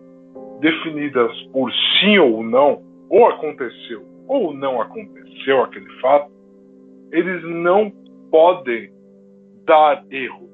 [0.61, 6.31] definidas por sim ou não, ou aconteceu ou não aconteceu aquele fato,
[7.11, 7.91] eles não
[8.31, 8.91] podem
[9.65, 10.49] dar erro.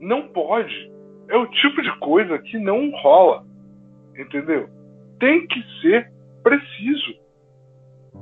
[0.00, 0.90] Não pode.
[1.28, 3.47] É o tipo de coisa que não rola.
[4.18, 4.68] Entendeu?
[5.20, 6.10] Tem que ser
[6.42, 7.14] preciso.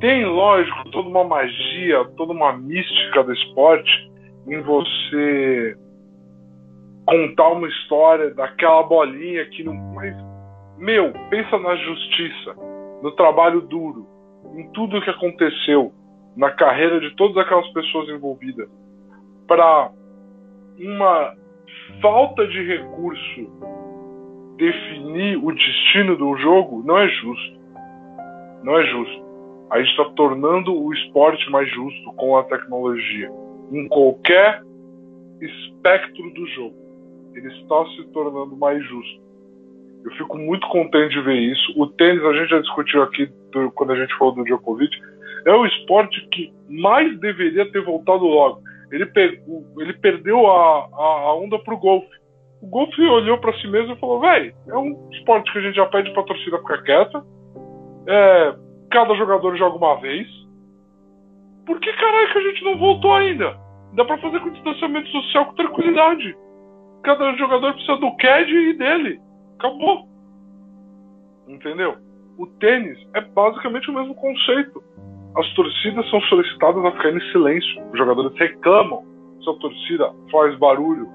[0.00, 4.11] Tem, lógico, toda uma magia, toda uma mística do esporte
[4.46, 5.76] em você
[7.06, 9.74] contar uma história daquela bolinha que não.
[9.94, 10.14] Mas,
[10.76, 12.54] meu, pensa na justiça,
[13.02, 14.06] no trabalho duro,
[14.54, 15.92] em tudo o que aconteceu
[16.37, 18.68] na carreira de todas aquelas pessoas envolvidas,
[19.46, 19.90] para
[20.78, 21.35] uma
[22.02, 23.76] falta de recurso
[24.57, 27.57] definir o destino do jogo, não é justo.
[28.62, 29.27] Não é justo.
[29.71, 33.31] A gente está tornando o esporte mais justo com a tecnologia,
[33.73, 34.62] em qualquer
[35.40, 36.87] espectro do jogo
[37.38, 39.21] ele está se tornando mais justo.
[40.05, 41.73] Eu fico muito contente de ver isso.
[41.77, 44.97] O tênis, a gente já discutiu aqui do, quando a gente falou do Djokovic,
[45.45, 48.62] é o esporte que mais deveria ter voltado logo.
[48.90, 49.11] Ele,
[49.79, 52.09] ele perdeu a, a, a onda pro golfe.
[52.62, 55.77] O golfe olhou para si mesmo e falou: velho, é um esporte que a gente
[55.77, 57.25] já pede pra torcida ficar quieta.
[58.09, 58.55] É,
[58.90, 60.27] cada jogador joga uma vez.
[61.66, 63.57] Por que caralho que a gente não voltou ainda?
[63.95, 66.37] Dá pra fazer com distanciamento social com tranquilidade
[67.07, 69.21] cada jogador precisa do CAD e dele.
[69.59, 70.09] Acabou.
[71.47, 71.97] Entendeu?
[72.37, 74.83] O tênis é basicamente o mesmo conceito.
[75.37, 77.90] As torcidas são solicitadas a ficar em silêncio.
[77.92, 79.05] Os jogadores reclamam
[79.40, 81.09] se a torcida faz barulho.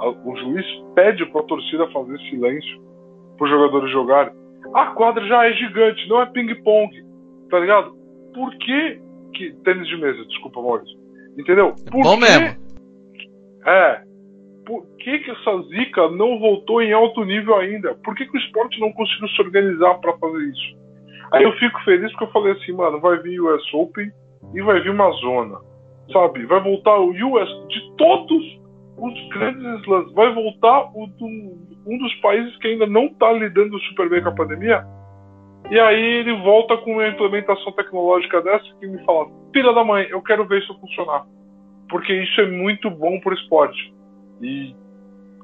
[0.00, 2.80] O juiz pede para a torcida fazer silêncio
[3.36, 4.32] para os jogadores jogarem.
[4.74, 6.90] A quadra já é gigante, não é ping-pong.
[7.50, 7.94] Tá ligado?
[8.34, 9.00] Por que,
[9.34, 9.52] que.
[9.64, 10.98] Tênis de mesa, desculpa, Maurício.
[11.38, 11.74] Entendeu?
[11.90, 12.60] Por Bom que, mesmo.
[13.66, 14.02] É,
[14.66, 17.94] por que, que essa zica não voltou em alto nível ainda?
[18.04, 20.78] Por que, que o esporte não conseguiu se organizar para fazer isso?
[21.32, 24.10] Aí eu fico feliz porque eu falei assim, mano, vai vir o US Open
[24.54, 25.58] e vai vir uma zona.
[26.12, 26.44] Sabe?
[26.46, 28.59] Vai voltar o US de todos
[29.00, 30.12] os grandes slams.
[30.12, 31.08] Vai voltar o
[31.86, 34.84] um dos países que ainda não está lidando super bem com a pandemia.
[35.70, 40.06] E aí ele volta com uma implementação tecnológica dessa que me fala, filha da mãe,
[40.10, 41.24] eu quero ver isso funcionar.
[41.88, 43.92] Porque isso é muito bom pro esporte.
[44.40, 44.74] E,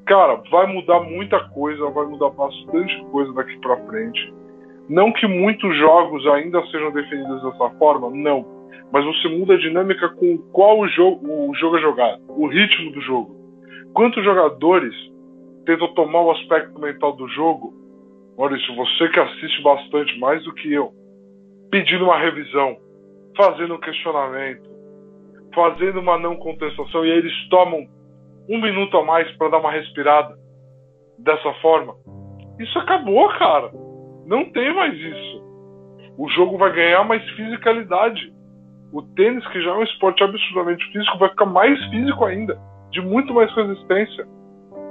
[0.06, 4.34] cara, vai mudar muita coisa, vai mudar bastante coisa daqui para frente.
[4.88, 8.44] Não que muitos jogos ainda sejam definidos dessa forma, não.
[8.92, 12.92] Mas você muda a dinâmica com qual o jogo, o jogo é jogado, o ritmo
[12.92, 13.35] do jogo.
[13.96, 14.94] Quantos jogadores
[15.64, 17.72] tentam tomar o aspecto mental do jogo?
[18.36, 20.92] Maurício, você que assiste bastante, mais do que eu,
[21.70, 22.76] pedindo uma revisão,
[23.34, 24.68] fazendo um questionamento,
[25.54, 27.86] fazendo uma não contestação, e eles tomam
[28.50, 30.36] um minuto a mais para dar uma respirada
[31.18, 31.94] dessa forma.
[32.60, 33.70] Isso acabou, cara.
[34.26, 35.42] Não tem mais isso.
[36.18, 38.30] O jogo vai ganhar mais fisicalidade.
[38.92, 42.60] O tênis, que já é um esporte absurdamente físico, vai ficar mais físico ainda,
[42.96, 44.26] de muito mais resistência.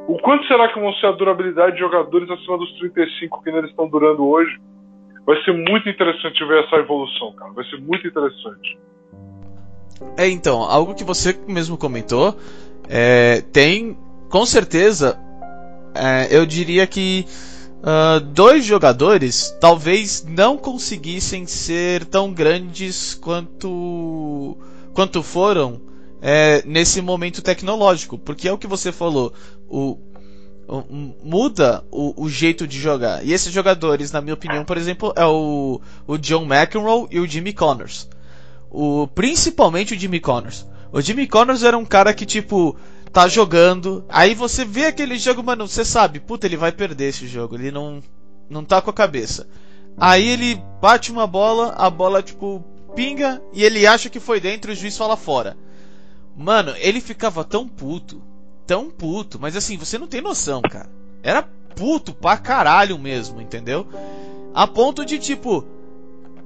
[0.07, 3.71] O quanto será que vão ser a durabilidade de jogadores acima dos 35 que eles
[3.71, 4.59] estão durando hoje?
[5.25, 7.51] Vai ser muito interessante ver essa evolução, cara.
[7.51, 8.77] Vai ser muito interessante.
[10.15, 12.37] É, então, algo que você mesmo comentou,
[12.87, 13.97] é, tem,
[14.29, 15.17] com certeza,
[15.95, 17.25] é, eu diria que
[17.79, 24.55] uh, dois jogadores talvez não conseguissem ser tão grandes quanto,
[24.93, 29.33] quanto foram é, nesse momento tecnológico, porque é o que você falou,
[29.69, 29.97] o,
[30.67, 30.83] o
[31.23, 33.25] muda o, o, jeito de jogar.
[33.25, 37.27] E esses jogadores, na minha opinião, por exemplo, é o, o John McEnroe e o
[37.27, 38.09] Jimmy Connors.
[38.71, 40.65] O, principalmente o Jimmy Connors.
[40.91, 42.75] O Jimmy Connors era um cara que, tipo,
[43.11, 47.27] tá jogando, aí você vê aquele jogo, mano, você sabe, puta, ele vai perder esse
[47.27, 48.03] jogo, ele não,
[48.49, 49.47] não tá com a cabeça.
[49.97, 52.61] Aí ele bate uma bola, a bola, tipo,
[52.93, 55.55] pinga, e ele acha que foi dentro o juiz fala fora.
[56.35, 58.21] Mano, ele ficava tão puto.
[58.67, 59.39] Tão puto.
[59.39, 60.89] Mas assim, você não tem noção, cara.
[61.23, 63.87] Era puto pra caralho mesmo, entendeu?
[64.53, 65.65] A ponto de, tipo.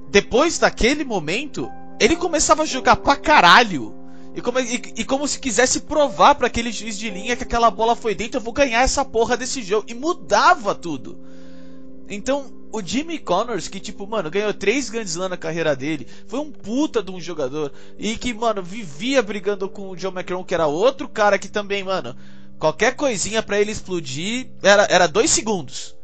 [0.08, 3.94] Depois daquele momento, ele começava a jogar pra caralho.
[4.34, 7.70] E como, e, e como se quisesse provar para aquele juiz de linha que aquela
[7.70, 9.86] bola foi dentro, eu vou ganhar essa porra desse jogo.
[9.88, 11.18] E mudava tudo.
[12.08, 16.40] Então, o Jimmy Connors, que, tipo, mano, ganhou três Grand Slam na carreira dele, foi
[16.40, 20.54] um puta de um jogador, e que, mano, vivia brigando com o John McEnroe, que
[20.54, 22.16] era outro cara que também, mano,
[22.58, 25.96] qualquer coisinha para ele explodir era, era dois segundos.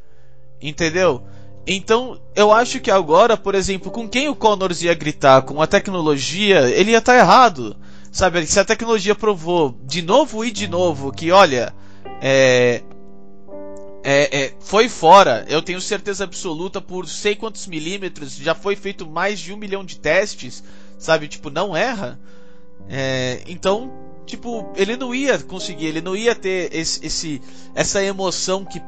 [0.60, 1.22] Entendeu?
[1.66, 5.66] Então, eu acho que agora, por exemplo, com quem o Connors ia gritar, com a
[5.66, 7.76] tecnologia, ele ia estar tá errado.
[8.10, 11.74] Sabe, se a tecnologia provou de novo e de novo que, olha,
[12.22, 12.82] é,
[14.08, 19.04] é, é, foi fora, eu tenho certeza absoluta, por sei quantos milímetros, já foi feito
[19.04, 20.62] mais de um milhão de testes,
[20.96, 21.26] sabe?
[21.26, 22.16] Tipo, não erra.
[22.88, 23.92] É, então,
[24.24, 27.42] tipo, ele não ia conseguir, ele não ia ter esse, esse,
[27.74, 28.80] essa emoção que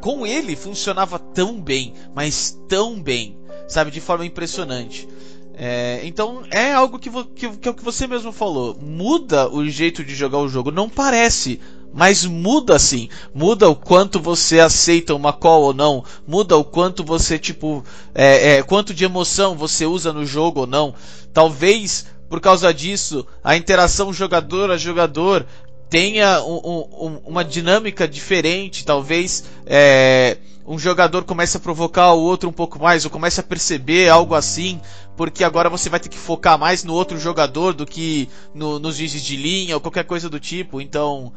[0.00, 3.90] com ele funcionava tão bem, mas tão bem, sabe?
[3.90, 5.08] De forma impressionante.
[5.54, 8.76] É, então é algo que, que, que é o que você mesmo falou.
[8.80, 10.70] Muda o jeito de jogar o jogo.
[10.70, 11.58] Não parece,
[11.96, 13.08] mas muda sim.
[13.34, 16.04] Muda o quanto você aceita uma call ou não.
[16.28, 17.82] Muda o quanto você, tipo,
[18.14, 20.94] é, é, quanto de emoção você usa no jogo ou não.
[21.32, 25.46] Talvez por causa disso a interação jogador a jogador
[25.88, 28.84] tenha um, um, uma dinâmica diferente.
[28.84, 33.42] Talvez é, um jogador comece a provocar o outro um pouco mais, ou comece a
[33.42, 34.82] perceber algo assim,
[35.16, 38.96] porque agora você vai ter que focar mais no outro jogador do que no, nos
[38.96, 40.78] juízes de linha ou qualquer coisa do tipo.
[40.78, 41.32] Então.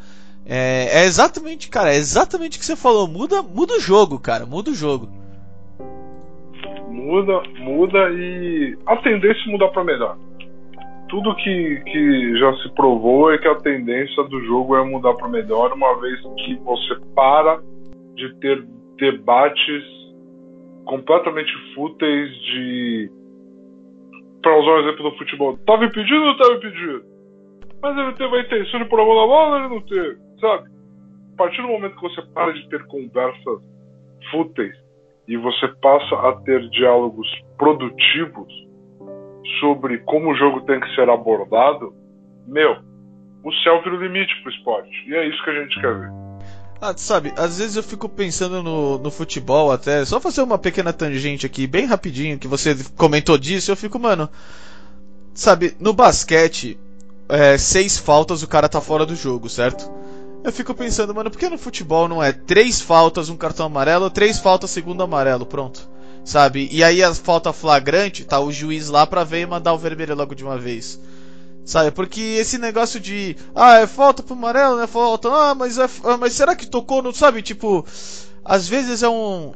[0.45, 3.07] É, é, exatamente, cara, é exatamente o que você falou.
[3.07, 5.07] Muda, muda o jogo, cara, muda o jogo.
[6.89, 10.17] Muda, muda e a tendência é mudar para melhor.
[11.07, 15.27] Tudo que, que já se provou é que a tendência do jogo é mudar para
[15.27, 17.59] melhor, uma vez que você para
[18.15, 18.63] de ter
[18.97, 19.83] debates
[20.85, 23.11] completamente fúteis de.
[24.41, 27.03] Para usar o exemplo do futebol, tava impedido ou não tava impedido?
[27.81, 30.29] Mas ele teve a intenção de mão na bola ele não teve?
[30.39, 30.69] sabe?
[31.33, 33.61] A partir do momento que você para de ter conversas
[34.31, 34.75] fúteis
[35.27, 38.51] e você passa a ter diálogos produtivos
[39.59, 41.93] sobre como o jogo tem que ser abordado,
[42.47, 42.77] meu,
[43.43, 44.89] o céu vira o limite pro esporte.
[45.07, 46.09] E é isso que a gente quer ver.
[46.81, 50.93] Ah, sabe, às vezes eu fico pensando no, no futebol até, só fazer uma pequena
[50.93, 54.29] tangente aqui, bem rapidinho, que você comentou disso, eu fico, mano,
[55.33, 56.79] sabe, no basquete,
[57.29, 59.89] é, seis faltas o cara tá fora do jogo, certo?
[60.43, 64.09] Eu fico pensando, mano, por que no futebol não é três faltas, um cartão amarelo,
[64.09, 65.87] três faltas, segundo amarelo, pronto?
[66.23, 66.67] Sabe?
[66.71, 70.15] E aí a falta flagrante, tá o juiz lá pra ver e mandar o vermelho
[70.15, 70.99] logo de uma vez.
[71.65, 71.91] Sabe?
[71.91, 73.35] Porque esse negócio de.
[73.53, 75.29] Ah, é falta pro amarelo, não é falta.
[75.29, 77.03] Ah, mas, é, ah, mas será que tocou?
[77.03, 77.41] Não sabe?
[77.43, 77.85] Tipo.
[78.43, 79.53] Às vezes é um.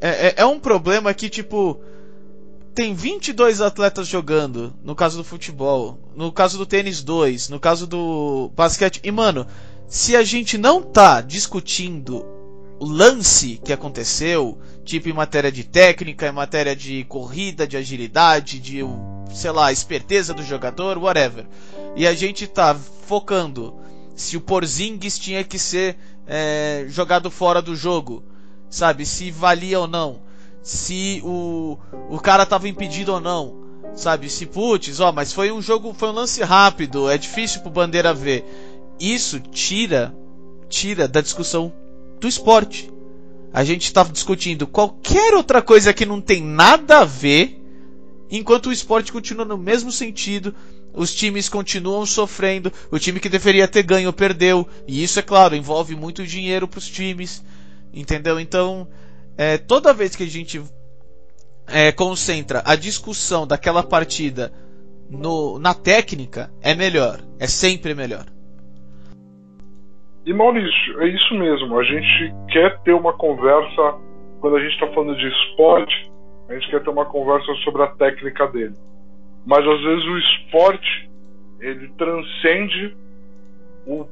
[0.00, 1.80] É, é, é um problema que, tipo.
[2.76, 7.86] Tem 22 atletas jogando, no caso do futebol, no caso do tênis 2, no caso
[7.86, 9.00] do basquete.
[9.02, 9.46] E, mano,
[9.88, 12.22] se a gente não tá discutindo
[12.78, 18.60] o lance que aconteceu, tipo em matéria de técnica, em matéria de corrida, de agilidade,
[18.60, 18.80] de,
[19.32, 21.46] sei lá, esperteza do jogador, whatever.
[21.96, 23.74] E a gente tá focando
[24.14, 28.22] se o Porzingis tinha que ser é, jogado fora do jogo,
[28.68, 29.06] sabe?
[29.06, 30.25] Se valia ou não.
[30.66, 31.78] Se o,
[32.10, 33.64] o cara tava impedido ou não.
[33.94, 37.70] Sabe, se putz, ó, mas foi um jogo, foi um lance rápido, é difícil pro
[37.70, 38.44] Bandeira ver
[38.98, 40.12] isso tira
[40.68, 41.72] tira da discussão
[42.20, 42.92] do esporte.
[43.52, 47.62] A gente está discutindo qualquer outra coisa que não tem nada a ver
[48.28, 50.52] enquanto o esporte continua no mesmo sentido,
[50.92, 55.54] os times continuam sofrendo, o time que deveria ter ganho perdeu, e isso é claro,
[55.54, 57.42] envolve muito dinheiro para os times,
[57.94, 58.40] entendeu?
[58.40, 58.88] Então,
[59.38, 60.62] é, toda vez que a gente
[61.68, 64.52] é, concentra a discussão daquela partida
[65.10, 68.24] no, na técnica, é melhor, é sempre melhor.
[70.24, 73.98] E Maurício, é isso mesmo, a gente quer ter uma conversa,
[74.40, 76.10] quando a gente está falando de esporte,
[76.48, 78.74] a gente quer ter uma conversa sobre a técnica dele.
[79.44, 81.10] Mas às vezes o esporte
[81.60, 82.96] ele transcende
[83.86, 84.04] o,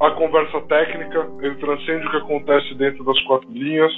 [0.00, 3.92] a conversa técnica, ele transcende o que acontece dentro das quatro linhas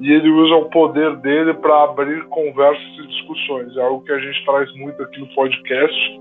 [0.00, 3.76] e ele usa o poder dele para abrir conversas e discussões.
[3.76, 6.20] É algo que a gente traz muito aqui no podcast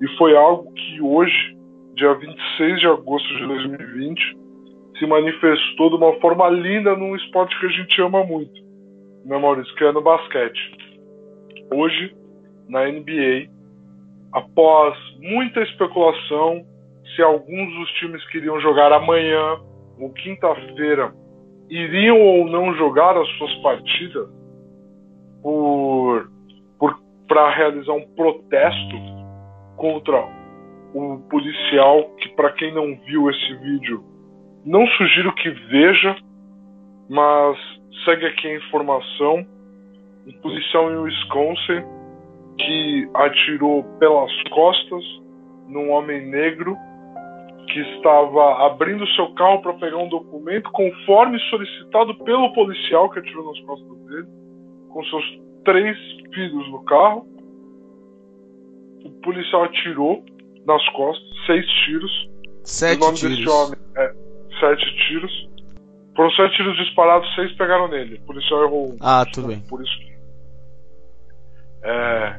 [0.00, 1.56] e foi algo que hoje,
[1.94, 4.36] dia 26 de agosto de 2020,
[4.98, 8.60] se manifestou de uma forma linda num esporte que a gente ama muito,
[9.24, 9.74] né, Maurício?
[9.76, 10.76] Que é no basquete.
[11.72, 12.14] Hoje,
[12.68, 13.48] na NBA,
[14.32, 16.64] após muita especulação
[17.14, 19.60] se alguns dos times queriam jogar amanhã
[19.98, 21.12] ou quinta-feira
[21.74, 24.28] iriam ou não jogar as suas partidas
[25.42, 26.30] por
[27.26, 28.96] para realizar um protesto
[29.76, 30.22] contra
[30.94, 34.04] o policial que para quem não viu esse vídeo
[34.66, 36.14] não sugiro que veja
[37.08, 37.58] mas
[38.04, 39.46] segue aqui a informação.
[40.26, 41.84] Um policial em Wisconsin
[42.58, 45.04] que atirou pelas costas
[45.68, 46.76] num homem negro
[47.72, 53.46] que estava abrindo seu carro para pegar um documento conforme solicitado pelo policial que atirou
[53.46, 54.26] nas costas dele,
[54.90, 55.24] com seus
[55.64, 55.96] três
[56.34, 57.26] filhos no carro.
[59.04, 60.24] O policial atirou
[60.66, 62.30] nas costas, seis tiros.
[62.64, 63.36] Sete o nome tiros.
[63.36, 64.14] desse homem é
[64.60, 65.48] sete tiros.
[66.14, 68.16] Foram sete tiros disparados, seis pegaram nele.
[68.16, 68.96] O policial errou.
[69.00, 69.60] Ah, tudo bem.
[69.60, 70.12] Por isso
[71.84, 72.38] é,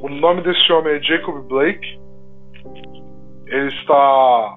[0.00, 2.03] o nome desse homem é Jacob Blake.
[3.54, 4.56] Ele está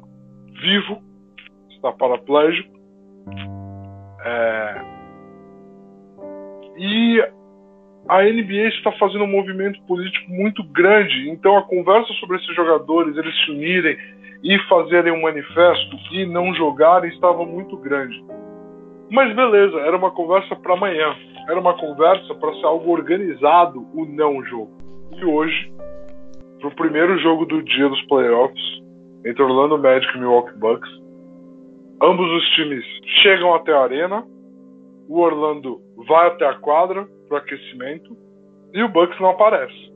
[0.60, 1.00] vivo,
[1.70, 2.76] está paraplégico.
[4.26, 4.82] É,
[6.80, 7.22] e
[8.10, 11.30] a NBA está fazendo um movimento político muito grande.
[11.30, 13.96] Então a conversa sobre esses jogadores, eles se unirem
[14.44, 18.20] e fazerem um manifesto e não jogarem estava muito grande.
[19.12, 21.16] Mas beleza, era uma conversa para amanhã.
[21.48, 24.76] Era uma conversa para ser algo organizado, o não jogo.
[25.16, 25.72] E hoje,
[26.60, 28.87] pro primeiro jogo do dia dos playoffs,
[29.28, 30.90] entre Orlando Magic e Milwaukee Bucks,
[32.02, 32.86] ambos os times
[33.22, 34.24] chegam até a arena,
[35.08, 38.16] o Orlando vai até a quadra pro aquecimento
[38.74, 39.94] e o Bucks não aparece.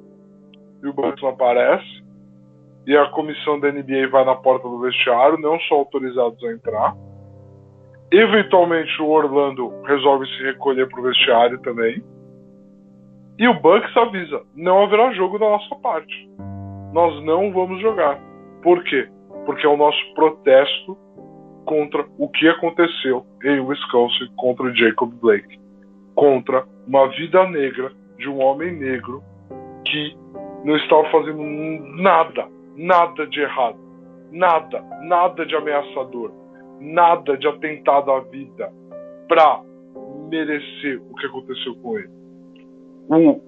[0.83, 2.01] E o Bucks não aparece
[2.87, 6.95] e a comissão da NBA vai na porta do vestiário, não são autorizados a entrar
[8.11, 12.03] Eventualmente o Orlando resolve se recolher pro vestiário também.
[13.39, 16.29] E o Bucks avisa: não haverá jogo da nossa parte.
[16.91, 18.19] Nós não vamos jogar.
[18.61, 19.07] Por quê?
[19.45, 20.97] Porque é o nosso protesto
[21.65, 25.59] contra o que aconteceu em Wisconsin contra Jacob Blake.
[26.15, 29.23] Contra uma vida negra de um homem negro
[29.85, 30.15] que
[30.63, 31.41] não estava fazendo
[32.01, 33.79] nada, nada de errado.
[34.31, 36.31] Nada, nada de ameaçador
[36.81, 38.73] nada de atentado à vida
[39.27, 39.61] para
[40.29, 42.09] merecer o que aconteceu com ele.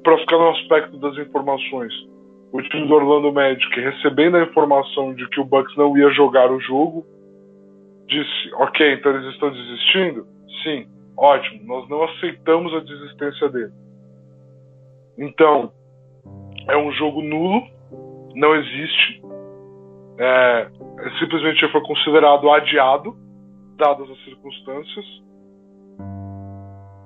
[0.04, 1.94] Para ficar no aspecto das informações,
[2.54, 6.52] o time do Orlando Magic, recebendo a informação de que o Bucks não ia jogar
[6.52, 7.04] o jogo,
[8.08, 10.28] disse: Ok, então eles estão desistindo?
[10.62, 10.88] Sim,
[11.18, 13.74] ótimo, nós não aceitamos a desistência dele.
[15.18, 15.72] Então,
[16.70, 17.64] é um jogo nulo,
[18.36, 19.24] não existe.
[20.20, 20.70] É,
[21.18, 23.18] simplesmente foi considerado adiado
[23.78, 25.06] dadas as circunstâncias.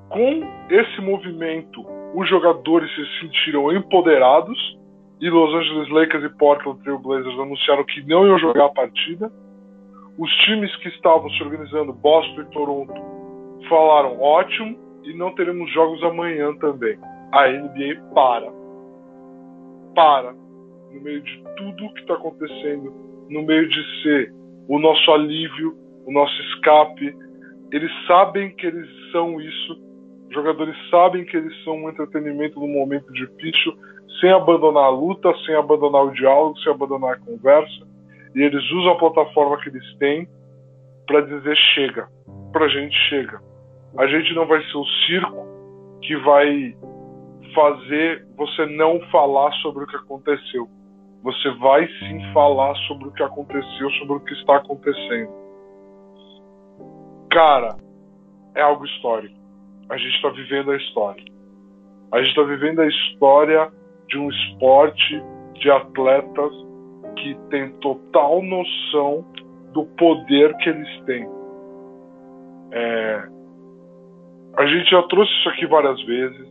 [0.10, 4.77] Com esse movimento, os jogadores se sentiram empoderados
[5.19, 9.32] e Los Angeles Lakers e Portland Trail Blazers anunciaram que não iam jogar a partida.
[10.17, 12.93] Os times que estavam se organizando, Boston e Toronto,
[13.69, 16.97] falaram ótimo e não teremos jogos amanhã também.
[17.32, 18.51] A NBA para.
[19.95, 20.34] Para.
[20.91, 22.93] No meio de tudo que está acontecendo,
[23.30, 24.34] no meio de ser
[24.68, 25.76] o nosso alívio
[26.07, 27.13] o nosso escape.
[27.72, 29.74] Eles sabem que eles são isso.
[30.30, 33.74] Os jogadores sabem que eles são um entretenimento num momento difícil,
[34.20, 37.88] sem abandonar a luta, sem abandonar o diálogo, sem abandonar a conversa.
[38.36, 40.28] E eles usam a plataforma que eles têm
[41.05, 42.07] para dizer chega.
[42.51, 43.39] Pra gente chega.
[43.97, 45.47] A gente não vai ser o circo
[46.01, 46.76] que vai
[47.53, 50.68] fazer você não falar sobre o que aconteceu.
[51.24, 55.47] Você vai sim falar sobre o que aconteceu, sobre o que está acontecendo
[57.38, 57.78] cara,
[58.55, 59.36] é algo histórico.
[59.89, 61.24] A gente está vivendo a história.
[62.11, 63.72] A gente está vivendo a história
[64.08, 65.24] de um esporte
[65.55, 66.51] de atletas
[67.18, 69.26] que tem total noção
[69.74, 71.28] do poder que eles têm.
[72.72, 73.28] É,
[74.58, 76.47] a gente já trouxe isso aqui várias vezes,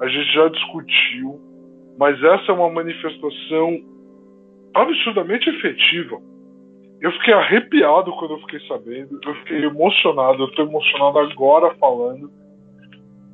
[0.00, 1.40] a gente já discutiu,
[1.98, 3.80] mas essa é uma manifestação
[4.74, 6.20] absurdamente efetiva.
[7.00, 12.30] Eu fiquei arrepiado quando eu fiquei sabendo, eu fiquei emocionado, eu estou emocionado agora falando,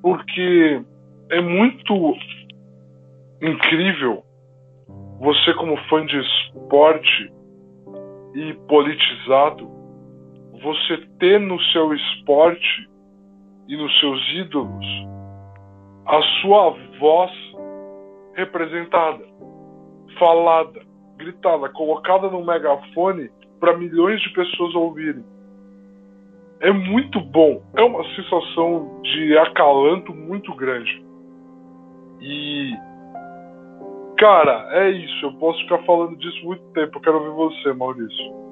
[0.03, 0.83] porque
[1.31, 1.95] é muito
[3.43, 4.23] incrível
[5.21, 7.33] você, como fã de esporte
[8.35, 9.69] e politizado,
[10.63, 12.89] você ter no seu esporte
[13.69, 14.87] e nos seus ídolos
[16.07, 17.31] a sua voz
[18.35, 19.23] representada,
[20.19, 20.81] falada,
[21.17, 23.31] gritada, colocada no megafone
[23.61, 25.25] para milhões de pessoas ouvirem.
[26.61, 31.05] É muito bom, é uma sensação de acalanto muito grande.
[32.21, 32.75] E
[34.21, 38.51] cara, é isso, eu posso ficar falando disso muito tempo, eu quero ouvir você, Maurício.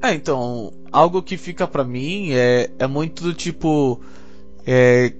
[0.00, 4.00] É, então, algo que fica para mim é, é muito do tipo.
[4.66, 5.12] É,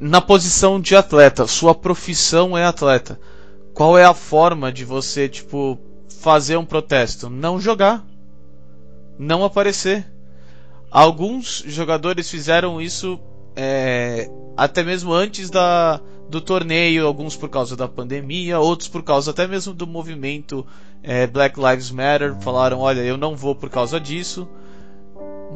[0.00, 3.20] na posição de atleta, sua profissão é atleta.
[3.72, 5.78] Qual é a forma de você, tipo,
[6.20, 7.30] fazer um protesto?
[7.30, 8.04] Não jogar.
[9.18, 10.06] Não aparecer.
[10.90, 13.20] Alguns jogadores fizeram isso
[13.56, 16.00] é, até mesmo antes da,
[16.34, 20.66] do torneio, alguns por causa da pandemia, outros por causa até mesmo do movimento
[21.00, 24.48] é, Black Lives Matter, falaram: olha, eu não vou por causa disso.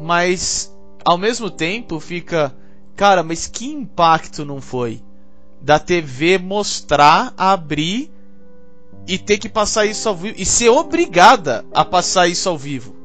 [0.01, 0.73] Mas
[1.03, 2.55] ao mesmo tempo fica,
[2.95, 5.03] cara, mas que impacto não foi
[5.61, 8.09] da TV mostrar, abrir
[9.05, 12.95] e ter que passar isso ao vivo e ser obrigada a passar isso ao vivo.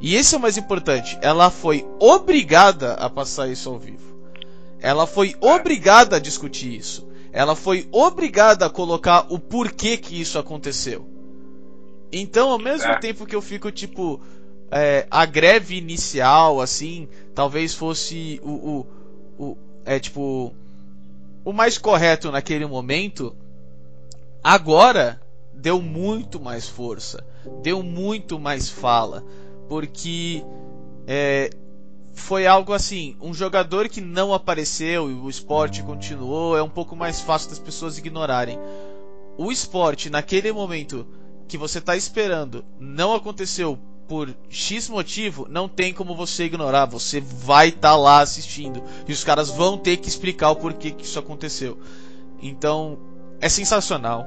[0.00, 1.18] E esse é o mais importante.
[1.20, 4.13] Ela foi obrigada a passar isso ao vivo.
[4.80, 7.08] Ela foi obrigada a discutir isso.
[7.32, 11.04] Ela foi obrigada a colocar o porquê que isso aconteceu.
[12.12, 12.98] Então, ao mesmo é.
[12.98, 14.20] tempo que eu fico tipo.
[14.70, 18.86] É, a greve inicial, assim, talvez fosse o, o,
[19.36, 19.56] o.
[19.84, 20.54] É tipo.
[21.44, 23.34] O mais correto naquele momento.
[24.42, 25.20] Agora
[25.52, 27.24] deu muito mais força.
[27.62, 29.24] Deu muito mais fala.
[29.68, 30.44] Porque.
[31.08, 31.50] É,
[32.14, 36.94] foi algo assim, um jogador que não apareceu e o esporte continuou, é um pouco
[36.94, 38.58] mais fácil das pessoas ignorarem.
[39.36, 41.06] O esporte, naquele momento,
[41.48, 46.86] que você está esperando não aconteceu por X motivo, não tem como você ignorar.
[46.86, 48.82] Você vai estar tá lá assistindo.
[49.08, 51.78] E os caras vão ter que explicar o porquê que isso aconteceu.
[52.40, 52.98] Então,
[53.40, 54.26] é sensacional.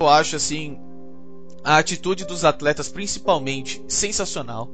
[0.00, 0.78] Eu acho assim.
[1.62, 4.70] A atitude dos atletas, principalmente, sensacional.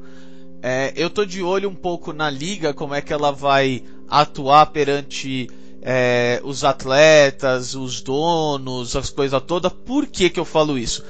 [0.63, 4.67] É, eu tô de olho um pouco na liga, como é que ela vai atuar
[4.67, 5.49] perante
[5.83, 9.73] é, os atletas, os donos, as coisas todas.
[9.73, 11.05] Por que, que eu falo isso?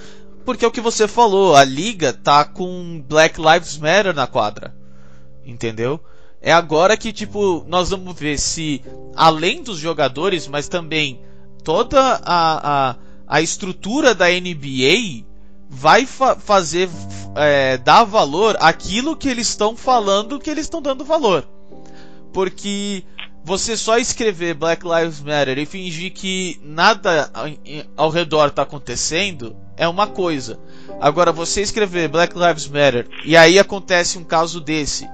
[0.45, 4.75] Porque é o que você falou, a liga tá com Black Lives Matter na quadra.
[5.45, 6.01] Entendeu?
[6.41, 8.83] É agora que, tipo, nós vamos ver se,
[9.15, 11.21] além dos jogadores, mas também
[11.65, 15.25] toda a, a, a estrutura da NBA
[15.69, 16.89] vai fa fazer,
[17.35, 21.47] é, dar valor àquilo que eles estão falando que eles estão dando valor.
[22.33, 23.05] Porque
[23.45, 27.31] você só escrever Black Lives Matter e fingir que nada
[27.97, 30.59] ao redor está acontecendo é uma coisa.
[31.01, 35.09] Agora, você escrever Black Lives Matter e aí acontece um caso desse,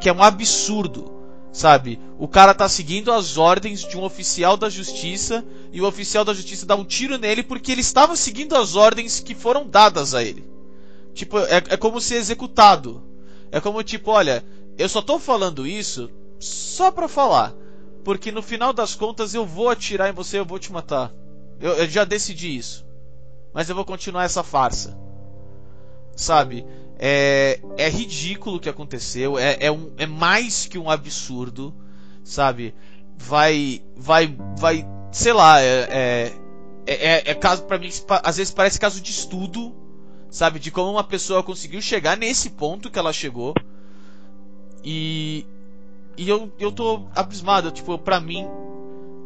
[0.00, 1.12] que é um absurdo,
[1.54, 2.00] sabe?
[2.18, 6.34] O cara tá seguindo as ordens de um oficial da justiça e o oficial da
[6.34, 10.22] justiça dá um tiro nele porque ele estava seguindo as ordens que foram dadas a
[10.22, 10.44] ele.
[11.14, 13.00] Tipo, é, é como ser executado.
[13.52, 14.44] É como tipo, olha,
[14.76, 17.54] eu só tô falando isso só pra falar.
[18.02, 21.12] Porque no final das contas eu vou atirar em você, eu vou te matar.
[21.60, 22.84] Eu, eu já decidi isso.
[23.52, 24.98] Mas eu vou continuar essa farsa.
[26.16, 26.66] Sabe?
[27.06, 29.38] É, é ridículo o que aconteceu.
[29.38, 31.74] É, é, um, é mais que um absurdo.
[32.22, 32.74] Sabe?
[33.18, 33.82] Vai.
[33.94, 34.34] Vai.
[34.56, 34.86] Vai.
[35.12, 35.60] Sei lá.
[35.60, 36.32] É,
[36.86, 37.90] é, é, é caso para mim.
[38.22, 39.74] Às vezes parece caso de estudo.
[40.30, 40.58] Sabe?
[40.58, 43.52] De como uma pessoa conseguiu chegar nesse ponto que ela chegou.
[44.82, 45.44] E,
[46.16, 48.46] e eu, eu tô abismado, tipo, pra mim,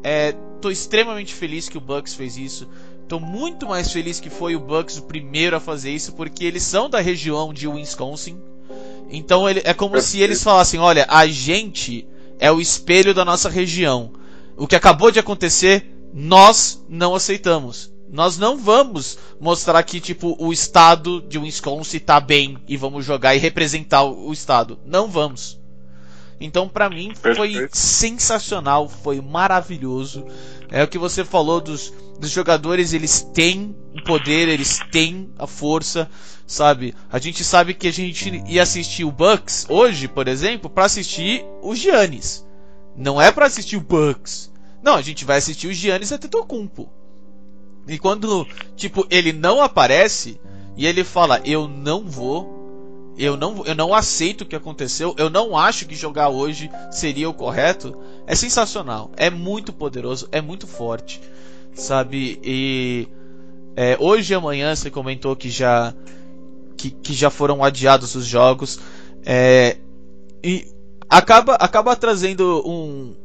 [0.02, 2.68] é, tô extremamente feliz que o Bucks fez isso.
[3.08, 6.62] Tô muito mais feliz que foi o Bucks o primeiro a fazer isso, porque eles
[6.62, 8.38] são da região de Wisconsin.
[9.10, 12.06] Então ele, é como se eles falassem: olha, a gente
[12.38, 14.12] é o espelho da nossa região.
[14.58, 17.90] O que acabou de acontecer, nós não aceitamos.
[18.10, 23.34] Nós não vamos mostrar que tipo o estado de Wisconsin tá bem e vamos jogar
[23.34, 24.78] e representar o estado.
[24.84, 25.58] Não vamos.
[26.40, 27.76] Então, para mim, foi Perfeito.
[27.76, 30.24] sensacional, foi maravilhoso.
[30.70, 35.46] É o que você falou dos, dos jogadores, eles têm o poder, eles têm a
[35.46, 36.10] força,
[36.46, 36.94] sabe?
[37.10, 41.44] A gente sabe que a gente ia assistir o Bucks hoje, por exemplo, para assistir
[41.62, 42.46] o Giannis.
[42.96, 44.52] Não é para assistir o Bucks.
[44.82, 46.90] Não, a gente vai assistir o Giannis Antetokounmpo.
[47.86, 48.46] E quando,
[48.76, 50.38] tipo, ele não aparece
[50.76, 52.58] e ele fala: "Eu não vou
[53.18, 57.28] eu não, eu não aceito o que aconteceu, eu não acho que jogar hoje seria
[57.28, 57.98] o correto.
[58.28, 61.18] É sensacional, é muito poderoso, é muito forte,
[61.72, 62.38] sabe?
[62.44, 63.08] E
[63.74, 65.94] é, hoje e amanhã você comentou que já
[66.76, 68.78] que, que já foram adiados os jogos
[69.24, 69.78] é,
[70.44, 70.68] e
[71.08, 73.16] acaba acaba trazendo um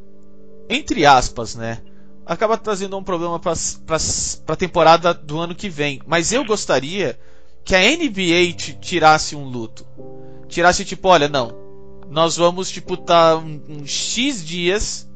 [0.70, 1.82] entre aspas, né?
[2.24, 3.52] Acaba trazendo um problema para
[4.48, 6.00] a temporada do ano que vem.
[6.06, 7.18] Mas eu gostaria
[7.62, 9.86] que a NBA tirasse um luto.
[10.48, 11.63] Tirasse tipo, olha, não.
[12.10, 15.08] Nós vamos tipo tá um, um X dias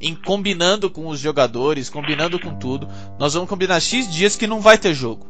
[0.00, 2.88] em combinando com os jogadores, combinando com tudo.
[3.18, 5.26] Nós vamos combinar X dias que não vai ter jogo.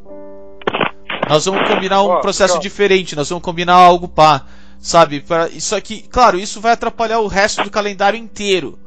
[1.29, 4.45] Nós vamos combinar um processo diferente, nós vamos combinar algo pá,
[4.79, 5.21] sabe?
[5.21, 8.77] Pra, isso aqui, claro, isso vai atrapalhar o resto do calendário inteiro.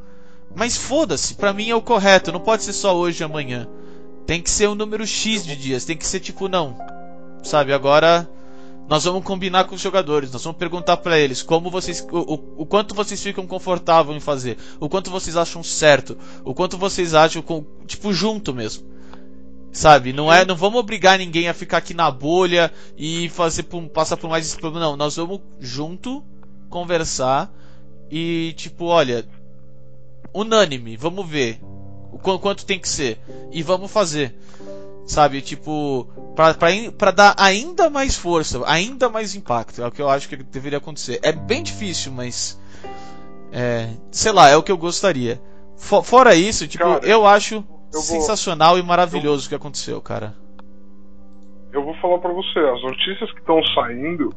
[0.55, 3.69] Mas foda-se, pra mim é o correto, não pode ser só hoje e amanhã.
[4.27, 6.77] Tem que ser um número X de dias, tem que ser tipo, não,
[7.43, 7.73] sabe?
[7.73, 8.29] Agora
[8.89, 12.63] nós vamos combinar com os jogadores, nós vamos perguntar para eles como vocês, o, o,
[12.63, 17.13] o, quanto vocês ficam confortáveis em fazer, o quanto vocês acham certo, o quanto vocês
[17.13, 18.87] acham com, tipo junto mesmo,
[19.73, 20.13] sabe?
[20.13, 24.31] Não é, não vamos obrigar ninguém a ficar aqui na bolha e fazer passar por
[24.31, 24.97] mais esse problema, não.
[24.97, 26.25] Nós vamos junto
[26.71, 27.53] conversar
[28.11, 29.27] e tipo, olha,
[30.33, 31.61] unânime, vamos ver
[32.13, 33.19] o quanto tem que ser
[33.51, 34.35] e vamos fazer
[35.07, 35.41] sabe?
[35.41, 39.83] Tipo, para dar ainda mais força, ainda mais impacto.
[39.83, 41.21] É o que eu acho que deveria acontecer.
[41.23, 42.61] É bem difícil, mas.
[43.53, 45.41] É, sei lá, é o que eu gostaria.
[45.77, 49.55] For, fora isso, tipo, cara, eu acho eu sensacional vou, e maravilhoso eu, o que
[49.55, 50.35] aconteceu, cara.
[51.73, 54.35] Eu vou falar para você, as notícias que estão saindo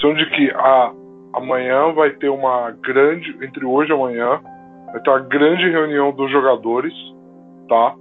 [0.00, 0.92] são de que a,
[1.34, 4.40] amanhã vai ter uma grande, entre hoje e amanhã,
[4.92, 6.92] vai ter uma grande reunião dos jogadores,
[7.68, 7.94] tá?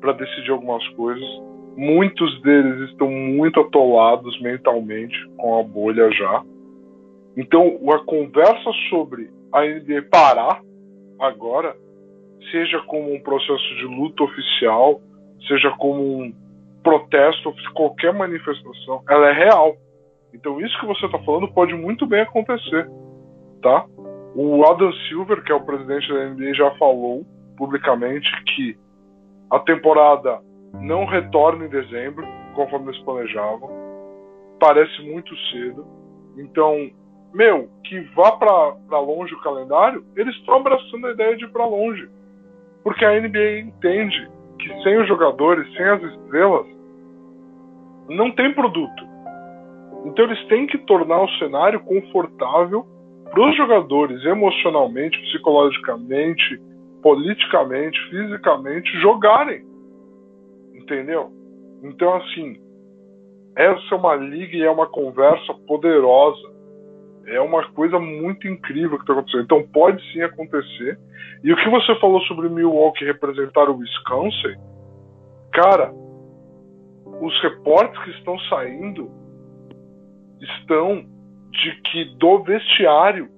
[0.00, 1.24] Para decidir algumas coisas.
[1.76, 6.42] Muitos deles estão muito atolados mentalmente com a bolha já.
[7.36, 10.60] Então, a conversa sobre a NBA parar
[11.20, 11.76] agora,
[12.50, 15.00] seja como um processo de luta oficial,
[15.46, 16.32] seja como um
[16.82, 19.76] protesto, qualquer manifestação, ela é real.
[20.32, 22.88] Então, isso que você está falando pode muito bem acontecer,
[23.62, 23.84] tá?
[24.34, 27.24] O Adam Silver, que é o presidente da NBA, já falou
[27.56, 28.76] publicamente que
[29.50, 30.40] a temporada
[30.74, 33.70] não retorna em dezembro, conforme eles planejavam.
[34.58, 35.86] Parece muito cedo.
[36.36, 36.90] Então,
[37.32, 41.66] meu, que vá para longe o calendário, eles estão abraçando a ideia de ir para
[41.66, 42.08] longe.
[42.82, 46.66] Porque a NBA entende que sem os jogadores, sem as estrelas,
[48.08, 49.04] não tem produto.
[50.04, 52.86] Então eles têm que tornar o cenário confortável
[53.30, 56.60] para os jogadores, emocionalmente, psicologicamente,
[57.06, 59.64] politicamente, fisicamente, jogarem.
[60.74, 61.30] Entendeu?
[61.84, 62.60] Então, assim,
[63.56, 66.52] essa é uma liga e é uma conversa poderosa.
[67.28, 69.44] É uma coisa muito incrível que está acontecendo.
[69.44, 70.98] Então, pode sim acontecer.
[71.44, 74.56] E o que você falou sobre Milwaukee representar o Wisconsin,
[75.52, 75.92] cara,
[77.20, 79.08] os reportes que estão saindo
[80.40, 81.06] estão
[81.52, 83.28] de que do vestiário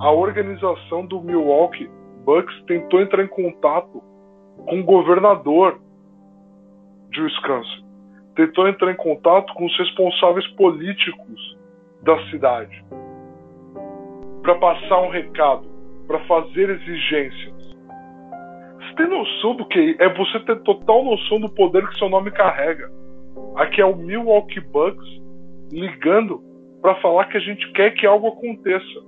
[0.00, 1.90] a organização do Milwaukee
[2.24, 4.02] Bucks tentou entrar em contato
[4.66, 5.78] com o governador
[7.10, 7.84] de Wisconsin.
[8.34, 11.58] Tentou entrar em contato com os responsáveis políticos
[12.02, 12.84] da cidade
[14.42, 15.66] para passar um recado,
[16.06, 17.74] para fazer exigências.
[18.78, 20.08] Você tem noção do que é?
[20.14, 22.90] Você ter total noção do poder que seu nome carrega.
[23.56, 25.08] Aqui é o Milwaukee Bucks
[25.72, 26.42] ligando
[26.82, 29.00] para falar que a gente quer que algo aconteça.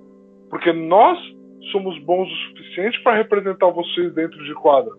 [0.49, 1.19] Porque nós
[1.73, 4.93] somos bons o suficiente para representar vocês dentro de quadra.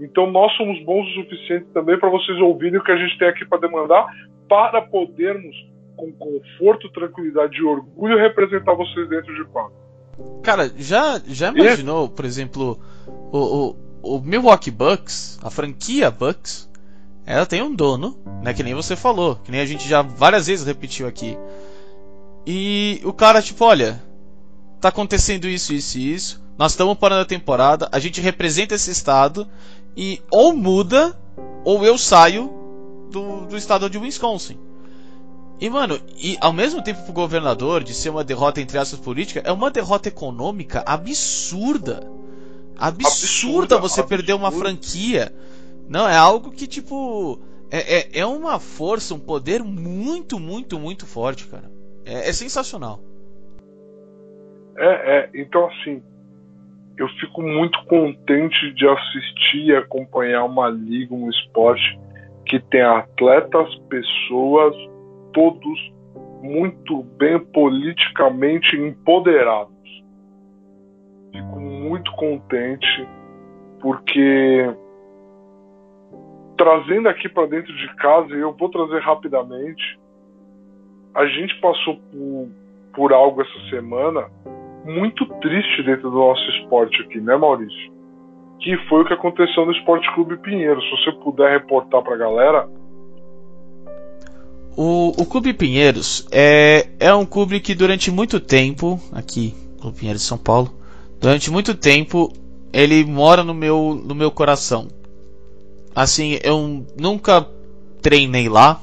[0.00, 3.28] Então nós somos bons o suficiente também para vocês ouvirem o que a gente tem
[3.28, 4.06] aqui para demandar,
[4.48, 5.54] para podermos,
[5.96, 9.72] com conforto, tranquilidade e orgulho, representar vocês dentro de quadra.
[10.42, 12.78] Cara, já, já imaginou, por exemplo,
[13.32, 16.70] o, o, o Milwaukee Bucks, a franquia Bucks,
[17.24, 18.52] ela tem um dono, né?
[18.52, 21.38] Que nem você falou, que nem a gente já várias vezes repetiu aqui.
[22.46, 24.02] E o cara, tipo, olha,
[24.82, 26.42] tá acontecendo isso, isso e isso.
[26.58, 29.48] Nós estamos parando a temporada, a gente representa esse estado
[29.96, 31.18] e ou muda
[31.64, 32.52] ou eu saio
[33.10, 34.58] do, do estado de Wisconsin.
[35.60, 39.40] E, mano, e ao mesmo tempo pro governador de ser uma derrota entre aspas política,
[39.44, 42.10] é uma derrota econômica absurda.
[42.76, 44.08] Absurda, absurda você absurda.
[44.08, 45.32] perder uma franquia.
[45.88, 47.38] Não, é algo que, tipo.
[47.70, 51.70] É, é, é, uma força, um poder muito, muito, muito forte, cara.
[52.04, 53.00] É, é sensacional.
[54.82, 56.02] É, é, então assim,
[56.98, 62.00] eu fico muito contente de assistir e acompanhar uma liga, um esporte
[62.44, 64.74] que tem atletas, pessoas,
[65.32, 65.92] todos
[66.42, 69.72] muito bem politicamente empoderados.
[71.30, 73.08] Fico muito contente
[73.80, 74.68] porque
[76.56, 80.00] trazendo aqui para dentro de casa, e eu vou trazer rapidamente,
[81.14, 82.48] a gente passou por,
[82.92, 84.28] por algo essa semana
[84.84, 87.92] muito triste dentro do nosso esporte aqui, né, Maurício?
[88.60, 90.80] Que foi o que aconteceu no Esporte Clube Pinheiro.
[90.80, 92.68] Se você puder reportar para a galera.
[94.76, 100.22] O, o Clube Pinheiros é, é um clube que durante muito tempo, aqui, Clube Pinheiros
[100.22, 100.72] de São Paulo,
[101.20, 102.32] durante muito tempo
[102.72, 104.88] ele mora no meu, no meu coração.
[105.94, 107.46] Assim, eu nunca
[108.00, 108.80] treinei lá.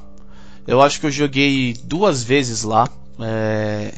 [0.68, 2.88] Eu acho que eu joguei duas vezes lá.
[3.20, 3.92] É,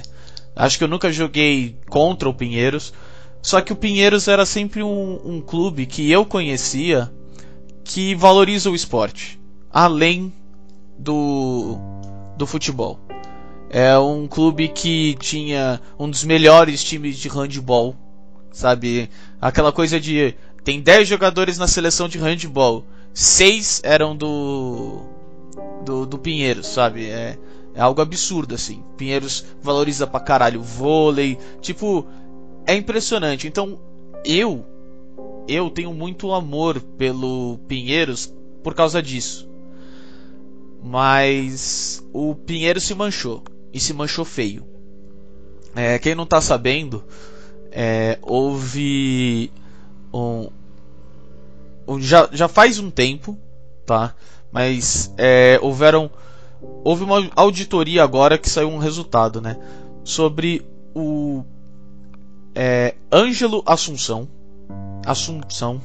[0.56, 2.94] Acho que eu nunca joguei contra o Pinheiros.
[3.42, 7.12] Só que o Pinheiros era sempre um, um clube que eu conhecia
[7.84, 9.40] que valoriza o esporte,
[9.72, 10.32] além
[10.98, 11.78] do,
[12.38, 13.00] do futebol.
[13.70, 17.96] É um clube que tinha um dos melhores times de handball,
[18.52, 19.10] sabe?
[19.40, 25.02] Aquela coisa de tem 10 jogadores na seleção de handball, 6 eram do
[25.84, 27.10] do, do Pinheiros, sabe?
[27.10, 27.38] É,
[27.74, 28.84] é algo absurdo, assim.
[28.98, 31.38] Pinheiros valoriza pra caralho vôlei.
[31.62, 32.06] Tipo,
[32.66, 33.48] é impressionante.
[33.48, 33.80] Então,
[34.26, 34.66] eu.
[35.48, 39.50] Eu tenho muito amor pelo Pinheiros por causa disso.
[40.84, 43.44] Mas o Pinheiros se manchou.
[43.74, 44.66] E se manchou feio.
[45.76, 47.04] É, quem não tá sabendo,
[47.72, 49.50] é, houve
[50.14, 50.50] um,
[51.88, 53.38] um, já, já faz um tempo,
[53.86, 54.14] tá?
[54.52, 56.12] Mas é, houveram
[56.84, 59.58] houve uma auditoria agora que saiu um resultado, né?
[60.04, 61.44] Sobre o
[62.56, 64.28] é, Ângelo Assunção,
[65.06, 65.82] Assunção,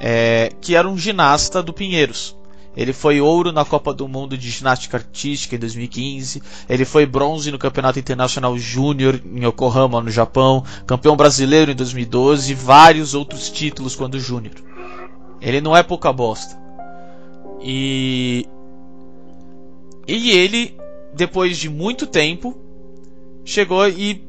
[0.00, 2.36] é, que era um ginasta do Pinheiros.
[2.76, 6.40] Ele foi ouro na Copa do Mundo de Ginástica Artística em 2015.
[6.68, 10.62] Ele foi bronze no Campeonato Internacional Júnior em Yokohama, no Japão.
[10.86, 14.54] Campeão brasileiro em 2012 e vários outros títulos quando júnior.
[15.40, 16.56] Ele não é pouca bosta.
[17.60, 18.46] E
[20.08, 20.74] e ele,
[21.14, 22.56] depois de muito tempo,
[23.44, 24.26] chegou e,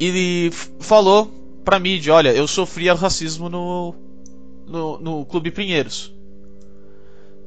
[0.00, 1.30] e falou
[1.64, 3.94] pra mídia: Olha, eu sofria racismo no,
[4.66, 6.12] no, no Clube Pinheiros.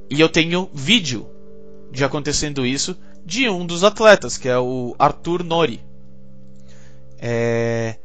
[0.10, 1.28] E eu tenho vídeo
[1.92, 5.82] de acontecendo isso de um dos atletas, que é o Arthur Nori.
[7.18, 7.98] É...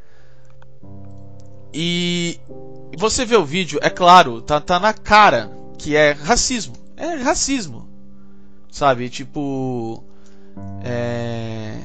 [1.72, 2.40] E
[2.98, 6.74] você vê o vídeo, é claro, tá, tá na cara que é racismo.
[6.96, 7.89] É racismo.
[8.70, 9.08] Sabe?
[9.08, 10.04] Tipo.
[10.84, 11.78] É.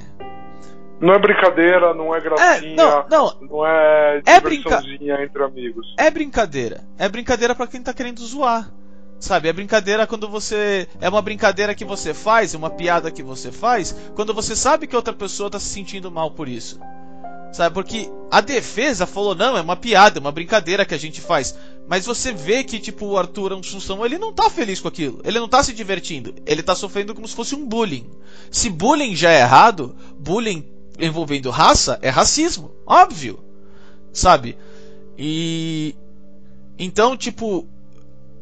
[1.00, 5.94] Não é brincadeira, não é gracinha, é, não, não, não é é entre amigos.
[5.98, 6.84] É brincadeira.
[6.98, 8.72] É brincadeira para quem tá querendo zoar.
[9.20, 10.88] Sabe, é brincadeira quando você.
[11.02, 14.96] É uma brincadeira que você faz, uma piada que você faz, quando você sabe que
[14.96, 16.80] outra pessoa tá se sentindo mal por isso.
[17.52, 21.22] Sabe, porque a defesa falou: não, é uma piada, é uma brincadeira que a gente
[21.22, 21.58] faz.
[21.88, 25.22] Mas você vê que, tipo, o Arthur Assunção, ele não tá feliz com aquilo.
[25.24, 26.34] Ele não tá se divertindo.
[26.46, 28.10] Ele tá sofrendo como se fosse um bullying.
[28.50, 30.66] Se bullying já é errado, bullying
[31.00, 32.72] envolvendo raça é racismo.
[32.86, 33.40] Óbvio.
[34.12, 34.58] Sabe?
[35.18, 35.96] E.
[36.78, 37.68] Então, tipo.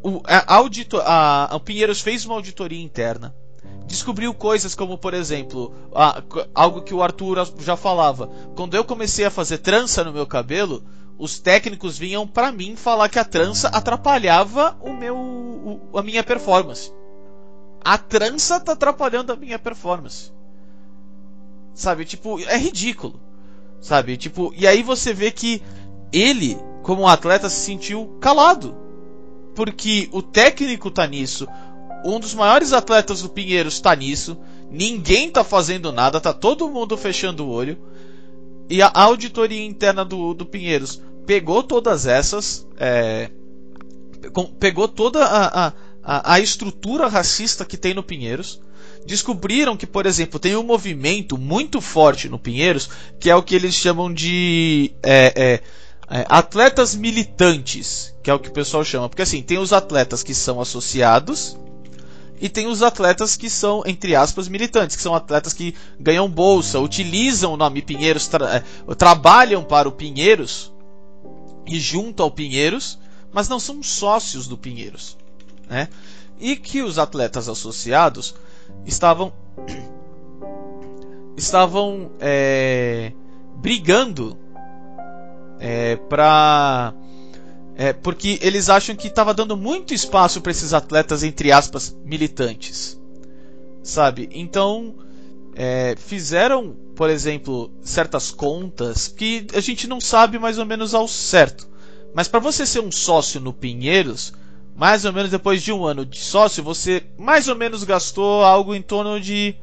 [0.01, 3.33] O, a, a, a, Pinheiros fez uma auditoria interna.
[3.85, 6.21] Descobriu coisas como, por exemplo, a,
[6.53, 8.27] algo que o Arthur já falava.
[8.55, 10.83] Quando eu comecei a fazer trança no meu cabelo,
[11.17, 16.23] os técnicos vinham para mim falar que a trança atrapalhava o meu o, a minha
[16.23, 16.91] performance.
[17.83, 20.31] A trança tá atrapalhando a minha performance.
[21.73, 23.19] Sabe, tipo, é ridículo.
[23.81, 25.61] Sabe, tipo, e aí você vê que
[26.11, 28.75] ele, como atleta, se sentiu calado.
[29.53, 31.47] Porque o técnico tá nisso,
[32.03, 34.37] um dos maiores atletas do Pinheiros tá nisso,
[34.69, 37.77] ninguém tá fazendo nada, tá todo mundo fechando o olho.
[38.69, 43.29] E a auditoria interna do, do Pinheiros pegou todas essas, é,
[44.59, 45.67] pegou toda a,
[46.03, 48.61] a, a estrutura racista que tem no Pinheiros.
[49.05, 52.89] Descobriram que, por exemplo, tem um movimento muito forte no Pinheiros,
[53.19, 55.53] que é o que eles chamam de é, é,
[56.09, 59.09] é, atletas militantes, que é o que o pessoal chama.
[59.09, 61.57] Porque assim, tem os atletas que são associados
[62.39, 66.79] e tem os atletas que são, entre aspas, militantes, que são atletas que ganham bolsa,
[66.79, 70.73] utilizam o nome Pinheiros, tra é, trabalham para o Pinheiros
[71.65, 72.99] e junto ao Pinheiros,
[73.31, 75.17] mas não são sócios do Pinheiros.
[75.69, 75.87] Né?
[76.39, 78.35] E que os atletas associados
[78.85, 79.31] estavam
[81.37, 83.11] estavam é,
[83.55, 84.37] brigando
[85.59, 86.93] é, para
[87.75, 92.99] é, porque eles acham que estava dando muito espaço para esses atletas, entre aspas, militantes.
[93.81, 94.29] Sabe?
[94.31, 94.95] Então,
[95.55, 101.07] é, fizeram, por exemplo, certas contas que a gente não sabe mais ou menos ao
[101.07, 101.67] certo.
[102.13, 104.33] Mas para você ser um sócio no Pinheiros,
[104.75, 108.75] mais ou menos depois de um ano de sócio, você mais ou menos gastou algo
[108.75, 109.55] em torno de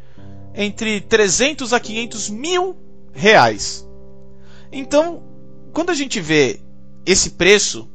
[0.54, 2.76] entre 300 a 500 mil
[3.12, 3.86] reais.
[4.72, 5.22] Então,
[5.72, 6.61] quando a gente vê
[7.06, 7.88] esse preço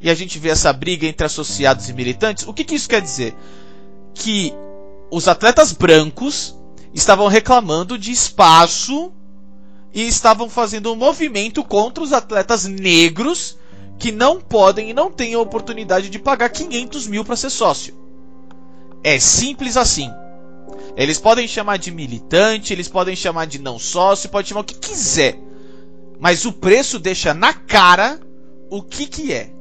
[0.00, 3.02] e a gente vê essa briga entre associados e militantes, o que, que isso quer
[3.02, 3.34] dizer?
[4.14, 4.54] Que
[5.10, 6.56] os atletas brancos
[6.94, 9.12] estavam reclamando de espaço
[9.92, 13.56] e estavam fazendo um movimento contra os atletas negros
[13.98, 17.94] que não podem e não têm a oportunidade de pagar 500 mil para ser sócio.
[19.02, 20.10] É simples assim.
[20.96, 24.78] Eles podem chamar de militante, eles podem chamar de não sócio, pode chamar o que
[24.78, 25.38] quiser.
[26.20, 28.20] Mas o preço deixa na cara
[28.70, 29.57] o que, que é.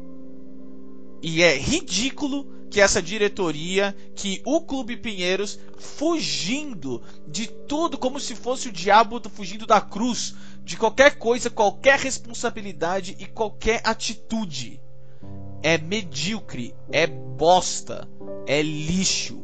[1.22, 8.36] E é ridículo que essa diretoria, que o Clube Pinheiros, fugindo de tudo como se
[8.36, 14.82] fosse o diabo fugindo da cruz, de qualquer coisa, qualquer responsabilidade e qualquer atitude.
[15.63, 18.07] É medíocre, é bosta,
[18.45, 19.43] é lixo.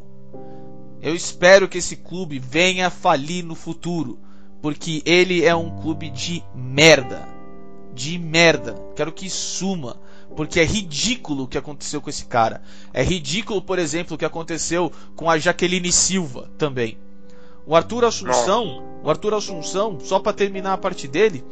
[1.01, 4.19] Eu espero que esse clube venha falir no futuro,
[4.61, 7.27] porque ele é um clube de merda.
[7.93, 8.75] De merda.
[8.95, 9.99] Quero que suma
[10.35, 12.61] porque é ridículo o que aconteceu com esse cara.
[12.93, 16.97] É ridículo, por exemplo, o que aconteceu com a Jaqueline Silva também.
[17.65, 21.43] O Arthur Assunção, o Arthur Assunção, só para terminar a parte dele,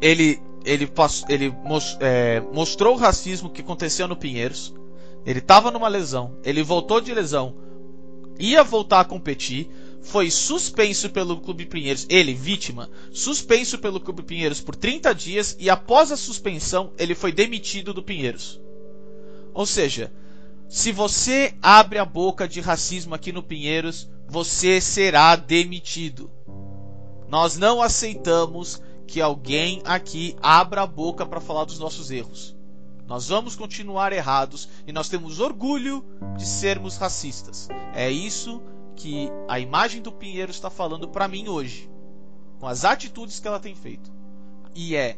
[0.00, 0.90] ele ele,
[1.28, 1.54] ele
[2.00, 4.74] é, mostrou o racismo que aconteceu no Pinheiros.
[5.26, 7.54] Ele estava numa lesão, ele voltou de lesão,
[8.38, 9.70] ia voltar a competir,
[10.04, 15.70] foi suspenso pelo Clube Pinheiros, ele, vítima, suspenso pelo Clube Pinheiros por 30 dias e
[15.70, 18.60] após a suspensão ele foi demitido do Pinheiros.
[19.54, 20.12] Ou seja,
[20.68, 26.30] se você abre a boca de racismo aqui no Pinheiros, você será demitido.
[27.26, 32.54] Nós não aceitamos que alguém aqui abra a boca para falar dos nossos erros.
[33.06, 36.04] Nós vamos continuar errados e nós temos orgulho
[36.36, 37.68] de sermos racistas.
[37.94, 38.62] É isso
[38.96, 41.88] que a imagem do Pinheiro está falando para mim hoje,
[42.58, 44.10] com as atitudes que ela tem feito.
[44.74, 45.16] E é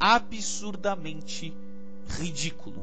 [0.00, 1.52] absurdamente
[2.18, 2.76] ridículo.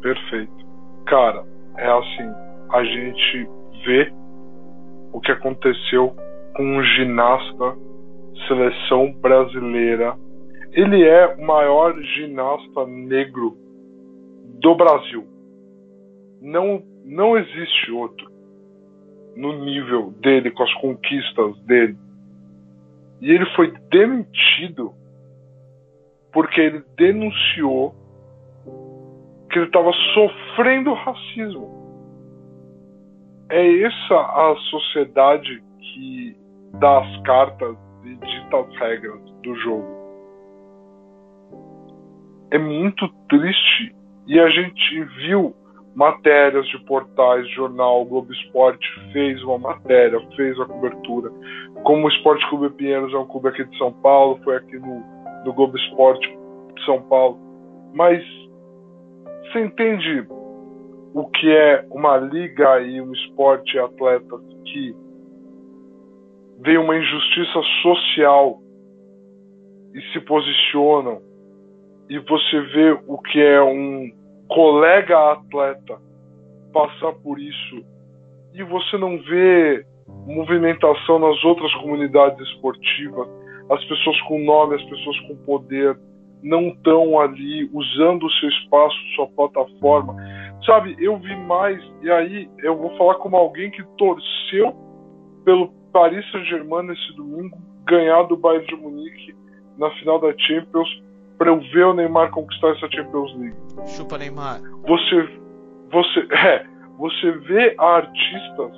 [0.00, 0.66] Perfeito.
[1.06, 1.44] Cara,
[1.76, 2.34] é assim,
[2.70, 3.48] a gente
[3.84, 4.12] vê
[5.12, 6.14] o que aconteceu
[6.54, 7.76] com um ginasta
[8.46, 10.16] seleção brasileira.
[10.72, 13.56] Ele é o maior ginasta negro
[14.60, 15.27] do Brasil
[16.40, 18.28] não, não existe outro
[19.36, 21.96] no nível dele, com as conquistas dele.
[23.20, 24.92] E ele foi demitido
[26.32, 27.94] porque ele denunciou
[29.50, 31.78] que ele estava sofrendo racismo.
[33.50, 36.36] É essa a sociedade que
[36.74, 39.98] dá as cartas e dita as regras do jogo.
[42.50, 43.94] É muito triste
[44.26, 45.54] e a gente viu
[45.98, 51.28] matérias de portais, jornal, Globo Esporte fez uma matéria, fez a cobertura.
[51.82, 55.02] Como o Esporte Clube Pinheiros é um clube aqui de São Paulo, foi aqui no,
[55.44, 56.28] no Globo Esporte
[56.76, 57.36] de São Paulo.
[57.94, 58.22] Mas
[59.42, 60.24] você entende
[61.14, 64.94] o que é uma liga e um esporte e atletas que
[66.60, 68.60] vê uma injustiça social
[69.96, 71.20] e se posicionam
[72.08, 74.12] e você vê o que é um
[74.48, 75.98] colega atleta
[76.72, 77.84] passar por isso
[78.54, 79.84] e você não vê
[80.26, 83.28] movimentação nas outras comunidades esportivas,
[83.70, 85.98] as pessoas com nome, as pessoas com poder
[86.42, 90.16] não estão ali usando o seu espaço, sua plataforma.
[90.64, 94.74] Sabe, eu vi mais, e aí eu vou falar como alguém que torceu
[95.44, 99.34] pelo Paris Saint-Germain nesse domingo ganhar do Bayern de Munique
[99.78, 100.88] na final da Champions
[101.38, 103.56] para eu ver o Neymar conquistar essa Champions League.
[103.86, 104.60] Chupa Neymar.
[104.86, 105.28] Você,
[105.90, 106.66] você, é,
[106.98, 108.72] você vê artistas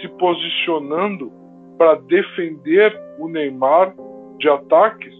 [0.00, 1.32] se posicionando
[1.76, 3.94] para defender o Neymar
[4.38, 5.12] de ataques.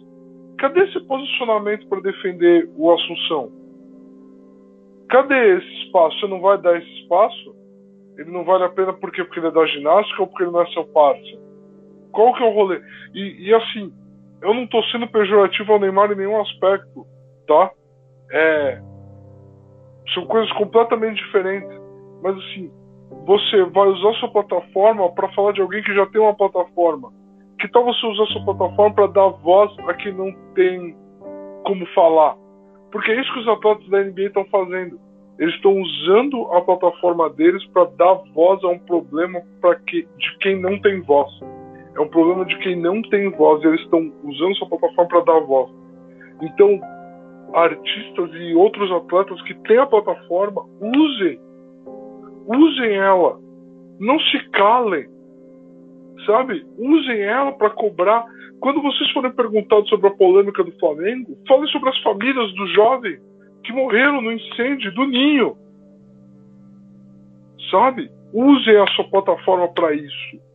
[0.58, 3.52] Cadê esse posicionamento para defender o Assunção?
[5.08, 6.18] Cadê esse espaço?
[6.20, 7.56] Você não vai dar esse espaço?
[8.18, 10.62] Ele não vale a pena porque, porque ele é da ginástica ou porque ele não
[10.62, 11.40] é seu parceiro?
[12.12, 12.80] Qual que é o rolê?
[13.14, 13.92] E, e assim,
[14.42, 17.06] eu não tô sendo pejorativo ao Neymar em nenhum aspecto,
[17.46, 17.70] tá?
[18.30, 18.80] É,
[20.14, 21.70] são coisas completamente diferentes.
[22.22, 22.70] Mas assim,
[23.26, 27.12] você vai usar sua plataforma para falar de alguém que já tem uma plataforma.
[27.60, 30.96] Que tal você usar sua plataforma para dar voz a quem não tem
[31.64, 32.36] como falar?
[32.92, 34.98] Porque é isso que os atletas da NBA estão fazendo.
[35.38, 39.40] Eles estão usando a plataforma deles para dar voz a um problema
[39.86, 41.30] que, de quem não tem voz.
[41.98, 43.62] É um problema de quem não tem voz.
[43.64, 45.68] Eles estão usando sua plataforma para dar voz.
[46.40, 46.80] Então,
[47.52, 51.40] artistas e outros atletas que têm a plataforma, usem.
[52.46, 53.40] Usem ela.
[53.98, 55.08] Não se calem.
[56.24, 56.64] Sabe?
[56.78, 58.24] Usem ela para cobrar.
[58.60, 63.18] Quando vocês forem perguntados sobre a polêmica do Flamengo, falem sobre as famílias do jovem
[63.64, 65.56] que morreram no incêndio do Ninho.
[67.72, 68.08] Sabe?
[68.32, 70.47] Usem a sua plataforma para isso.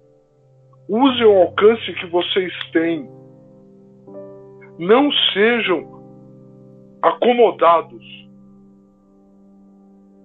[0.90, 3.10] Usem o alcance que vocês têm.
[4.78, 6.04] Não sejam
[7.02, 8.04] acomodados.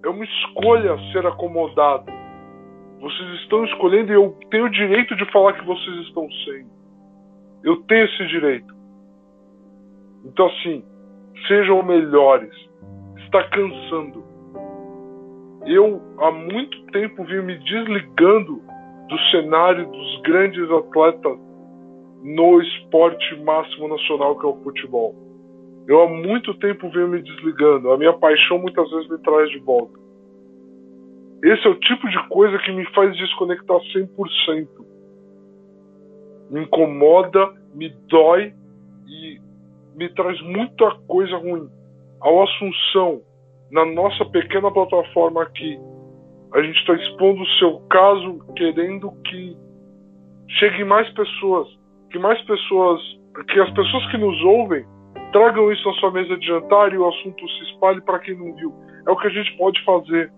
[0.03, 2.11] É uma escolha ser acomodado.
[2.99, 6.69] Vocês estão escolhendo e eu tenho o direito de falar que vocês estão sendo.
[7.63, 8.73] Eu tenho esse direito.
[10.25, 10.83] Então, assim,
[11.47, 12.53] sejam melhores.
[13.25, 14.23] Está cansando.
[15.65, 18.61] Eu, há muito tempo, vim me desligando
[19.09, 21.37] do cenário dos grandes atletas
[22.23, 25.15] no esporte máximo nacional que é o futebol.
[25.87, 27.91] Eu há muito tempo venho me desligando.
[27.91, 29.97] A minha paixão muitas vezes me traz de volta.
[31.43, 34.67] Esse é o tipo de coisa que me faz desconectar 100%.
[36.51, 38.53] Me incomoda, me dói
[39.07, 39.39] e
[39.95, 41.67] me traz muita coisa ruim.
[42.19, 43.21] Ao Assunção,
[43.71, 45.79] na nossa pequena plataforma aqui,
[46.53, 49.55] a gente está expondo o seu caso, querendo que
[50.59, 51.67] cheguem mais pessoas,
[52.11, 53.01] que mais pessoas,
[53.47, 54.85] que as pessoas que nos ouvem
[55.31, 58.55] Tragam isso à sua mesa de jantar e o assunto se espalhe para quem não
[58.55, 58.73] viu.
[59.07, 60.31] É o que a gente pode fazer.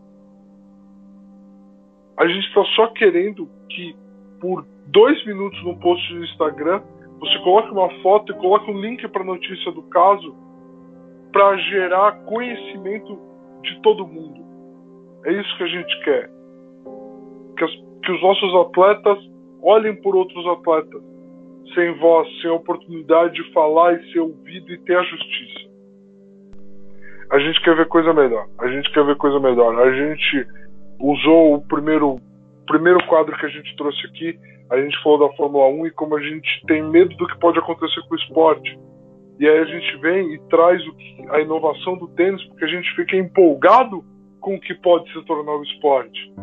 [2.18, 3.96] A gente está só querendo que
[4.42, 6.82] por dois minutos no post do Instagram
[7.20, 10.36] você coloque uma foto e coloque um link para a notícia do caso
[11.32, 13.18] para gerar conhecimento
[13.64, 14.41] de todo mundo.
[15.26, 16.30] É isso que a gente quer.
[17.58, 17.72] Que, as,
[18.04, 19.18] que os nossos atletas
[19.62, 21.12] olhem por outros atletas
[21.74, 25.72] sem voz, sem oportunidade de falar e ser ouvido e ter a justiça.
[27.32, 28.46] A gente quer ver coisa melhor.
[28.60, 29.80] A gente quer ver coisa melhor.
[29.80, 30.48] A gente
[31.00, 32.18] usou o primeiro,
[32.68, 34.38] primeiro quadro que a gente trouxe aqui.
[34.70, 37.60] A gente falou da Fórmula 1 e como a gente tem medo do que pode
[37.60, 38.78] acontecer com o esporte.
[39.40, 42.94] E aí a gente vem e traz que, a inovação do tênis porque a gente
[42.96, 44.04] fica empolgado
[44.42, 46.34] com o que pode se tornar o esporte.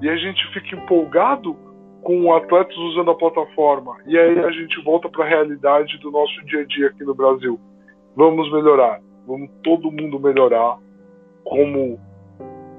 [0.00, 1.56] E a gente fica empolgado
[2.02, 3.96] com atletas usando a plataforma.
[4.06, 7.14] E aí a gente volta para a realidade do nosso dia a dia aqui no
[7.14, 7.58] Brasil.
[8.14, 10.78] Vamos melhorar, vamos todo mundo melhorar,
[11.44, 11.98] como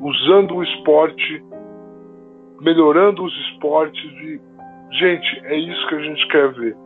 [0.02, 1.44] usando o esporte,
[2.62, 4.40] melhorando os esportes e
[4.92, 6.78] gente, é isso que a gente quer ver.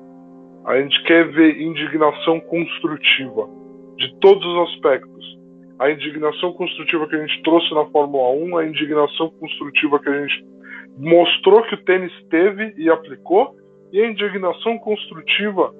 [0.66, 3.50] A gente quer ver indignação construtiva
[3.98, 5.38] de todos os aspectos.
[5.80, 10.22] A indignação construtiva que a gente trouxe na Fórmula 1, a indignação construtiva que a
[10.22, 10.46] gente
[10.98, 13.56] mostrou que o tênis teve e aplicou,
[13.92, 15.74] e a indignação construtiva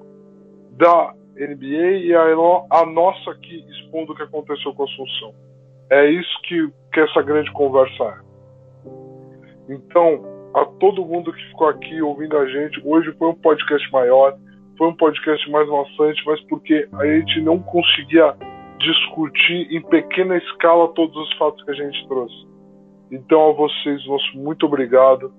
[0.72, 2.24] da NBA e a,
[2.70, 5.34] a nossa aqui expondo o que aconteceu com a Assunção.
[5.90, 9.72] É isso que, que essa grande conversa é.
[9.72, 10.24] Então,
[10.54, 14.36] a todo mundo que ficou aqui ouvindo a gente, hoje foi um podcast maior,
[14.76, 18.34] foi um podcast mais maçante, mas porque a gente não conseguia
[18.78, 22.46] discutir em pequena escala todos os fatos que a gente trouxe.
[23.10, 25.32] Então, a vocês, nosso muito obrigado.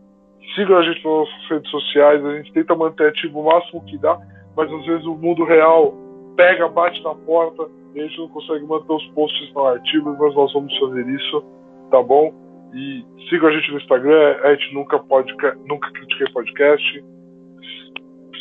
[0.55, 2.25] Sigam a gente nas nossas redes sociais.
[2.25, 4.19] A gente tenta manter ativo o máximo que dá,
[4.55, 5.93] mas às vezes o mundo real
[6.35, 10.35] pega, bate na porta e a gente não consegue manter os posts não ativos, mas
[10.35, 11.43] nós vamos fazer isso,
[11.91, 12.33] tá bom?
[12.73, 15.33] E sigam a gente no Instagram, a gente nunca, pode,
[15.67, 17.03] nunca critiquei podcast.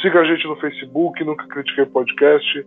[0.01, 2.67] Siga a gente no Facebook, nunca critiquei podcast.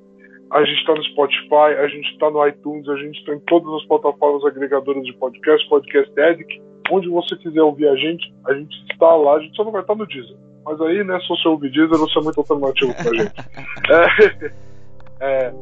[0.52, 3.74] A gente está no Spotify, a gente está no iTunes, a gente está em todas
[3.82, 8.76] as plataformas agregadoras de podcast, Podcast Edic, onde você quiser ouvir a gente, a gente
[8.92, 10.36] está lá, a gente só não vai estar no Deezer.
[10.66, 13.32] Mas aí, né, se você ouvir Deezer, você é muito alternativo pra gente.
[15.22, 15.54] É, é,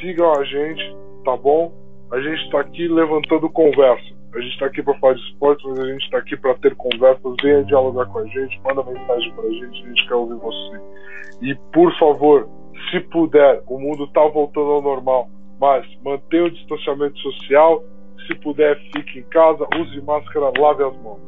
[0.00, 1.72] sigam a gente, tá bom?
[2.12, 4.14] A gente está aqui levantando conversa.
[4.34, 6.74] A gente está aqui para falar de esporte, mas a gente está aqui para ter
[6.74, 7.34] conversas.
[7.42, 10.80] Venha dialogar com a gente, manda mensagem para a gente, a gente quer ouvir você.
[11.42, 12.48] E, por favor,
[12.90, 15.28] se puder, o mundo está voltando ao normal,
[15.60, 17.82] mas mantenha o distanciamento social,
[18.26, 21.20] Se puder, fique em casa, use máscara, lave as mãos.